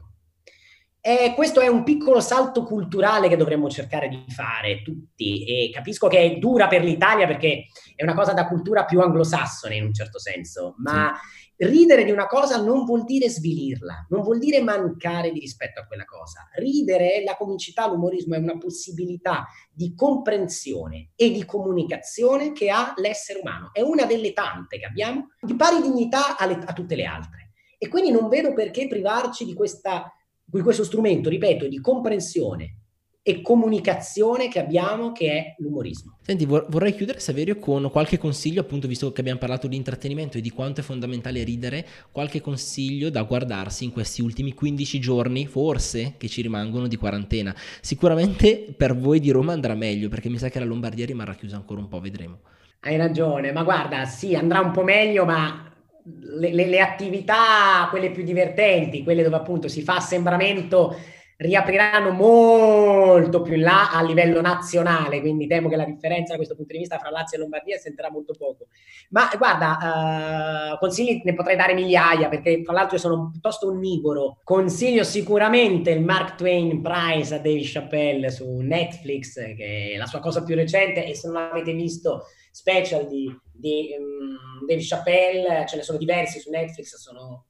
Eh, 1.02 1.32
questo 1.34 1.60
è 1.60 1.66
un 1.66 1.82
piccolo 1.82 2.20
salto 2.20 2.62
culturale 2.62 3.28
che 3.28 3.38
dovremmo 3.38 3.70
cercare 3.70 4.06
di 4.08 4.22
fare 4.28 4.82
tutti 4.82 5.46
e 5.46 5.70
capisco 5.72 6.08
che 6.08 6.18
è 6.18 6.36
dura 6.36 6.66
per 6.66 6.84
l'Italia 6.84 7.26
perché 7.26 7.68
è 7.96 8.02
una 8.02 8.12
cosa 8.12 8.34
da 8.34 8.46
cultura 8.46 8.84
più 8.84 9.00
anglosassone 9.00 9.76
in 9.76 9.84
un 9.84 9.94
certo 9.94 10.18
senso, 10.18 10.74
ma 10.76 11.18
sì. 11.56 11.64
ridere 11.64 12.04
di 12.04 12.10
una 12.10 12.26
cosa 12.26 12.62
non 12.62 12.84
vuol 12.84 13.04
dire 13.04 13.30
svilirla, 13.30 14.08
non 14.10 14.20
vuol 14.20 14.38
dire 14.38 14.60
mancare 14.60 15.32
di 15.32 15.40
rispetto 15.40 15.80
a 15.80 15.86
quella 15.86 16.04
cosa. 16.04 16.50
Ridere, 16.56 17.22
la 17.24 17.34
comicità, 17.34 17.88
l'umorismo 17.88 18.34
è 18.34 18.38
una 18.38 18.58
possibilità 18.58 19.46
di 19.72 19.94
comprensione 19.94 21.12
e 21.16 21.30
di 21.30 21.46
comunicazione 21.46 22.52
che 22.52 22.68
ha 22.68 22.92
l'essere 22.96 23.40
umano, 23.40 23.70
è 23.72 23.80
una 23.80 24.04
delle 24.04 24.34
tante 24.34 24.78
che 24.78 24.84
abbiamo 24.84 25.28
di 25.40 25.56
pari 25.56 25.80
dignità 25.80 26.36
alle, 26.36 26.58
a 26.62 26.74
tutte 26.74 26.94
le 26.94 27.04
altre. 27.06 27.52
E 27.78 27.88
quindi 27.88 28.10
non 28.10 28.28
vedo 28.28 28.52
perché 28.52 28.86
privarci 28.86 29.46
di 29.46 29.54
questa 29.54 30.12
questo 30.50 30.84
strumento, 30.84 31.28
ripeto, 31.28 31.68
di 31.68 31.80
comprensione 31.80 32.74
e 33.22 33.42
comunicazione 33.42 34.48
che 34.48 34.58
abbiamo 34.58 35.12
che 35.12 35.30
è 35.30 35.54
l'umorismo. 35.58 36.16
Senti, 36.22 36.46
vorrei 36.46 36.94
chiudere 36.94 37.20
Saverio 37.20 37.58
con 37.58 37.90
qualche 37.90 38.18
consiglio, 38.18 38.62
appunto 38.62 38.88
visto 38.88 39.12
che 39.12 39.20
abbiamo 39.20 39.38
parlato 39.38 39.66
di 39.66 39.76
intrattenimento 39.76 40.38
e 40.38 40.40
di 40.40 40.50
quanto 40.50 40.80
è 40.80 40.82
fondamentale 40.82 41.44
ridere, 41.44 41.86
qualche 42.10 42.40
consiglio 42.40 43.10
da 43.10 43.22
guardarsi 43.22 43.84
in 43.84 43.92
questi 43.92 44.22
ultimi 44.22 44.54
15 44.54 44.98
giorni, 45.00 45.46
forse, 45.46 46.14
che 46.16 46.28
ci 46.28 46.40
rimangono 46.40 46.88
di 46.88 46.96
quarantena. 46.96 47.54
Sicuramente 47.80 48.74
per 48.76 48.96
voi 48.96 49.20
di 49.20 49.30
Roma 49.30 49.52
andrà 49.52 49.74
meglio, 49.74 50.08
perché 50.08 50.30
mi 50.30 50.38
sa 50.38 50.48
che 50.48 50.58
la 50.58 50.64
Lombardia 50.64 51.04
rimarrà 51.04 51.34
chiusa 51.34 51.56
ancora 51.56 51.80
un 51.80 51.88
po', 51.88 52.00
vedremo. 52.00 52.38
Hai 52.80 52.96
ragione, 52.96 53.52
ma 53.52 53.62
guarda, 53.62 54.06
sì, 54.06 54.34
andrà 54.34 54.60
un 54.60 54.70
po' 54.70 54.82
meglio, 54.82 55.26
ma 55.26 55.69
le, 56.04 56.52
le, 56.52 56.66
le 56.66 56.80
attività, 56.80 57.88
quelle 57.90 58.10
più 58.10 58.22
divertenti, 58.22 59.02
quelle 59.02 59.22
dove 59.22 59.36
appunto 59.36 59.68
si 59.68 59.82
fa 59.82 59.96
assembramento 59.96 60.96
riapriranno 61.40 62.10
molto 62.10 63.40
più 63.40 63.54
in 63.54 63.62
là 63.62 63.90
a 63.90 64.02
livello 64.02 64.42
nazionale, 64.42 65.20
quindi 65.20 65.46
temo 65.46 65.70
che 65.70 65.76
la 65.76 65.86
differenza 65.86 66.32
da 66.32 66.36
questo 66.36 66.54
punto 66.54 66.74
di 66.74 66.80
vista 66.80 66.98
fra 66.98 67.08
Lazio 67.08 67.38
e 67.38 67.40
Lombardia 67.40 67.78
sentirà 67.78 68.10
molto 68.10 68.34
poco. 68.36 68.66
Ma 69.10 69.30
guarda, 69.38 70.74
uh, 70.74 70.78
consigli 70.78 71.22
ne 71.24 71.32
potrei 71.32 71.56
dare 71.56 71.72
migliaia, 71.72 72.28
perché 72.28 72.60
tra 72.60 72.74
l'altro 72.74 72.96
io 72.96 73.00
sono 73.00 73.30
piuttosto 73.30 73.68
onnivoro. 73.68 74.40
Consiglio 74.44 75.02
sicuramente 75.02 75.90
il 75.90 76.04
Mark 76.04 76.34
Twain 76.34 76.82
Prize 76.82 77.34
a 77.34 77.38
Dave 77.38 77.62
Chappelle 77.62 78.30
su 78.30 78.58
Netflix, 78.58 79.36
che 79.36 79.92
è 79.94 79.96
la 79.96 80.06
sua 80.06 80.20
cosa 80.20 80.42
più 80.42 80.54
recente, 80.54 81.06
e 81.06 81.14
se 81.14 81.26
non 81.26 81.36
avete 81.36 81.72
visto 81.72 82.26
special 82.50 83.06
di, 83.06 83.34
di 83.52 83.94
um, 83.98 84.66
Dave 84.66 84.82
Chappelle, 84.82 85.66
ce 85.66 85.76
ne 85.76 85.82
sono 85.82 85.98
diversi 85.98 86.40
su 86.40 86.50
Netflix, 86.50 86.96
sono 86.96 87.46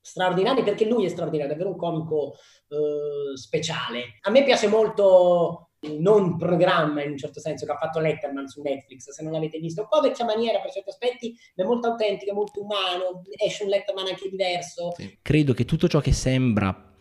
straordinari 0.00 0.62
perché 0.62 0.86
lui 0.86 1.04
è 1.04 1.08
straordinario, 1.08 1.52
è 1.52 1.56
davvero 1.56 1.74
un 1.74 1.80
comico 1.80 2.34
eh, 2.68 3.36
speciale. 3.36 4.18
A 4.22 4.30
me 4.30 4.44
piace 4.44 4.68
molto 4.68 5.70
il 5.80 6.00
non 6.00 6.36
programma 6.36 7.02
in 7.02 7.10
un 7.12 7.18
certo 7.18 7.40
senso 7.40 7.66
che 7.66 7.72
ha 7.72 7.76
fatto 7.76 8.00
Letterman 8.00 8.46
su 8.46 8.62
Netflix, 8.62 9.10
se 9.10 9.22
non 9.22 9.32
l'avete 9.32 9.58
visto, 9.58 9.82
un 9.82 9.88
po' 9.88 10.00
vecchia 10.00 10.24
maniera 10.24 10.60
per 10.60 10.70
certi 10.70 10.90
aspetti, 10.90 11.34
ma 11.56 11.64
è 11.64 11.66
molto 11.66 11.88
autentica, 11.88 12.32
molto 12.32 12.62
umano, 12.62 13.22
esce 13.36 13.64
un 13.64 13.70
Letterman 13.70 14.06
anche 14.06 14.28
diverso. 14.28 14.92
Sì. 14.96 15.18
Credo 15.20 15.52
che 15.52 15.64
tutto 15.64 15.88
ciò 15.88 16.00
che 16.00 16.12
sembra 16.12 16.92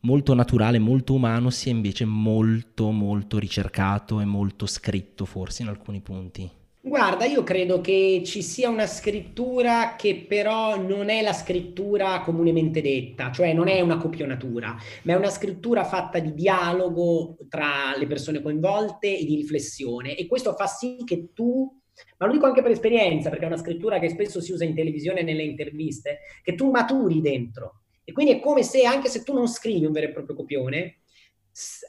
molto 0.00 0.34
naturale, 0.34 0.78
molto 0.78 1.14
umano, 1.14 1.50
sia 1.50 1.72
invece 1.72 2.04
molto 2.04 2.90
molto 2.90 3.38
ricercato 3.38 4.20
e 4.20 4.24
molto 4.24 4.66
scritto 4.66 5.24
forse 5.24 5.62
in 5.62 5.68
alcuni 5.68 6.00
punti. 6.00 6.50
Guarda, 6.84 7.26
io 7.26 7.44
credo 7.44 7.80
che 7.80 8.22
ci 8.26 8.42
sia 8.42 8.68
una 8.68 8.88
scrittura 8.88 9.94
che 9.94 10.24
però 10.28 10.76
non 10.76 11.10
è 11.10 11.22
la 11.22 11.32
scrittura 11.32 12.20
comunemente 12.22 12.82
detta, 12.82 13.30
cioè 13.30 13.52
non 13.52 13.68
è 13.68 13.80
una 13.80 13.98
copionatura, 13.98 14.74
ma 15.04 15.12
è 15.12 15.14
una 15.14 15.30
scrittura 15.30 15.84
fatta 15.84 16.18
di 16.18 16.34
dialogo 16.34 17.36
tra 17.48 17.96
le 17.96 18.08
persone 18.08 18.42
coinvolte 18.42 19.16
e 19.16 19.24
di 19.24 19.36
riflessione 19.36 20.16
e 20.16 20.26
questo 20.26 20.54
fa 20.54 20.66
sì 20.66 20.96
che 21.04 21.28
tu, 21.32 21.72
ma 22.18 22.26
lo 22.26 22.32
dico 22.32 22.46
anche 22.46 22.62
per 22.62 22.72
esperienza, 22.72 23.30
perché 23.30 23.44
è 23.44 23.48
una 23.48 23.58
scrittura 23.58 24.00
che 24.00 24.08
spesso 24.08 24.40
si 24.40 24.50
usa 24.50 24.64
in 24.64 24.74
televisione 24.74 25.20
e 25.20 25.22
nelle 25.22 25.44
interviste, 25.44 26.18
che 26.42 26.56
tu 26.56 26.68
maturi 26.68 27.20
dentro. 27.20 27.82
E 28.02 28.10
quindi 28.10 28.32
è 28.32 28.40
come 28.40 28.64
se 28.64 28.84
anche 28.84 29.08
se 29.08 29.22
tu 29.22 29.32
non 29.34 29.46
scrivi 29.46 29.86
un 29.86 29.92
vero 29.92 30.08
e 30.08 30.12
proprio 30.12 30.34
copione, 30.34 30.96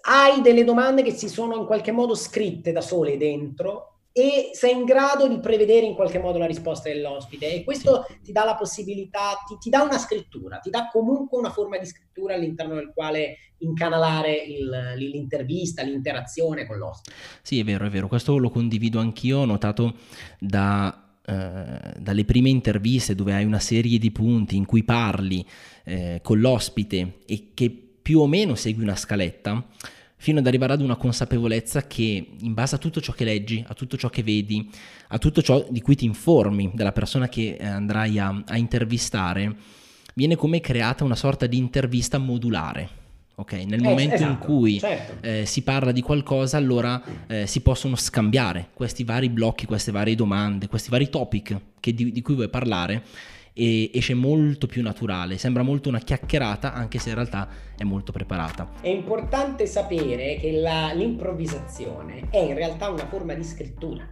hai 0.02 0.42
delle 0.42 0.64
domande 0.64 1.02
che 1.02 1.12
si 1.12 1.28
sono 1.28 1.56
in 1.56 1.66
qualche 1.66 1.92
modo 1.92 2.14
scritte 2.14 2.72
da 2.72 2.82
sole 2.82 3.18
dentro 3.18 3.93
e 4.16 4.52
sei 4.54 4.74
in 4.74 4.86
grado 4.86 5.28
di 5.28 5.40
prevedere 5.40 5.88
in 5.88 5.96
qualche 5.96 6.20
modo 6.20 6.38
la 6.38 6.46
risposta 6.46 6.88
dell'ospite. 6.88 7.52
E 7.52 7.64
questo 7.64 8.06
ti 8.22 8.32
dà 8.32 8.46
la 8.46 8.56
possibilità, 8.56 9.44
ti, 9.48 9.58
ti, 9.60 9.72
dà 9.72 9.82
una 9.82 9.98
scrittura, 9.98 10.60
ti 10.60 10.70
dà 10.70 10.88
comunque 10.92 11.40
una 11.40 11.50
forma 11.50 11.80
di 11.80 11.86
scrittura 11.88 12.36
all'interno 12.36 12.76
del 12.76 12.92
quale 12.94 13.38
incanalare 13.58 14.36
il, 14.36 14.94
l'intervista, 14.98 15.82
l'interazione 15.82 16.68
con 16.68 16.78
l'ospite. 16.78 17.16
Sì, 17.42 17.60
è 17.60 17.64
vero, 17.64 17.88
è 17.88 17.90
vero, 17.90 18.08
questo 18.08 18.38
lo 18.38 18.52
condivido 18.52 19.00
anch'io, 19.00 19.40
ho 19.40 19.46
notato 19.46 19.96
da 20.40 21.00
Uh, 21.26 22.02
dalle 22.02 22.26
prime 22.26 22.50
interviste 22.50 23.16
dove 23.16 23.34
hai 23.34 23.46
una 23.46 23.62
serie 23.62 23.98
di 23.98 24.12
punti 24.12 24.58
in 24.58 24.66
cui 24.66 24.84
parli 24.84 25.48
uh, 25.86 26.20
con 26.22 26.42
l'ospite 26.42 27.20
e 27.26 27.52
che 27.54 27.70
più 27.70 28.20
o 28.20 28.28
meno 28.28 28.56
segui 28.56 28.84
una 28.84 28.98
scaletta, 28.98 29.66
fino 30.24 30.40
ad 30.40 30.48
arrivare 30.48 30.72
ad 30.72 30.80
una 30.80 30.96
consapevolezza 30.96 31.86
che 31.86 32.26
in 32.40 32.54
base 32.54 32.76
a 32.76 32.78
tutto 32.78 33.02
ciò 33.02 33.12
che 33.12 33.26
leggi, 33.26 33.62
a 33.68 33.74
tutto 33.74 33.98
ciò 33.98 34.08
che 34.08 34.24
vedi, 34.24 34.70
a 35.10 35.18
tutto 35.18 35.42
ciò 35.42 35.66
di 35.70 35.82
cui 35.82 35.96
ti 35.96 36.06
informi 36.06 36.72
della 36.74 36.94
persona 36.94 37.28
che 37.28 37.58
eh, 37.60 37.66
andrai 37.66 38.20
a, 38.20 38.42
a 38.48 38.56
intervistare, 38.56 39.54
viene 40.14 40.38
come 40.38 40.62
creata 40.62 41.04
una 41.04 41.18
sorta 41.18 41.46
di 41.46 41.58
intervista 41.58 42.20
modulare. 42.20 42.88
Okay? 43.36 43.66
Nel 43.66 43.82
eh, 43.82 43.84
momento 43.84 44.16
esatto, 44.16 44.32
in 44.32 44.38
cui 44.38 44.80
certo. 44.80 45.28
eh, 45.28 45.46
si 45.46 45.62
parla 45.62 45.92
di 45.92 46.00
qualcosa, 46.00 46.56
allora 46.56 47.04
eh, 47.28 47.46
si 47.46 47.60
possono 47.60 47.98
scambiare 47.98 48.70
questi 48.74 49.04
vari 49.04 49.28
blocchi, 49.28 49.66
queste 49.66 49.92
varie 49.92 50.16
domande, 50.16 50.70
questi 50.70 50.90
vari 50.90 51.10
topic 51.10 51.60
di, 51.82 52.14
di 52.14 52.22
cui 52.22 52.36
vuoi 52.36 52.48
parlare 52.48 53.04
e 53.54 53.92
esce 53.94 54.14
molto 54.16 54.68
più 54.68 54.82
naturale, 54.82 55.38
sembra 55.38 55.64
molto 55.64 55.90
una 55.90 56.00
chiacchierata 56.00 56.74
anche 56.74 57.00
se 57.00 57.10
in 57.10 57.16
realtà 57.16 57.48
è 57.78 57.84
molto 57.84 58.12
preparata. 58.12 58.70
È 58.82 58.88
importante 58.88 59.66
sapere 59.68 60.38
che 60.38 60.52
la, 60.54 60.92
l'improvvisazione 60.94 62.30
è 62.30 62.40
in 62.40 62.56
realtà 62.56 62.90
una 62.90 63.08
forma 63.08 63.34
di 63.34 63.44
scrittura. 63.44 64.10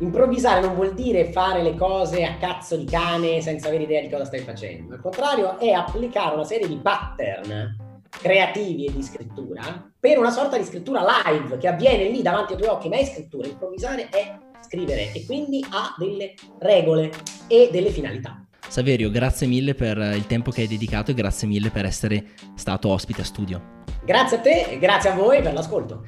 Improvvisare 0.00 0.60
non 0.60 0.74
vuol 0.74 0.94
dire 0.94 1.32
fare 1.32 1.62
le 1.62 1.74
cose 1.74 2.24
a 2.24 2.36
cazzo 2.36 2.76
di 2.76 2.84
cane 2.84 3.40
senza 3.40 3.68
avere 3.68 3.84
idea 3.84 4.00
di 4.00 4.08
cosa 4.08 4.24
stai 4.24 4.40
facendo, 4.40 4.94
al 4.94 5.00
contrario 5.00 5.58
è 5.58 5.70
applicare 5.70 6.34
una 6.34 6.44
serie 6.44 6.68
di 6.68 6.76
pattern 6.76 7.86
creativi 8.10 8.86
e 8.86 8.92
di 8.92 9.02
scrittura 9.02 9.90
per 9.98 10.18
una 10.18 10.30
sorta 10.30 10.56
di 10.56 10.64
scrittura 10.64 11.04
live 11.24 11.58
che 11.58 11.68
avviene 11.68 12.08
lì 12.08 12.22
davanti 12.22 12.52
ai 12.52 12.58
tuoi 12.58 12.70
occhi, 12.70 12.88
ma 12.88 12.96
è 12.96 13.04
scrittura, 13.04 13.46
improvvisare 13.46 14.08
è 14.08 14.38
scrivere 14.68 15.12
e 15.12 15.24
quindi 15.24 15.64
ha 15.70 15.94
delle 15.98 16.34
regole 16.60 17.10
e 17.48 17.70
delle 17.72 17.90
finalità. 17.90 18.44
Saverio, 18.68 19.10
grazie 19.10 19.46
mille 19.46 19.74
per 19.74 19.96
il 19.96 20.26
tempo 20.26 20.50
che 20.50 20.60
hai 20.60 20.68
dedicato 20.68 21.10
e 21.10 21.14
grazie 21.14 21.48
mille 21.48 21.70
per 21.70 21.86
essere 21.86 22.32
stato 22.54 22.90
ospite 22.90 23.22
a 23.22 23.24
studio. 23.24 23.76
Grazie 24.04 24.36
a 24.36 24.40
te 24.40 24.66
e 24.68 24.78
grazie 24.78 25.10
a 25.10 25.14
voi 25.14 25.40
per 25.40 25.54
l'ascolto. 25.54 26.04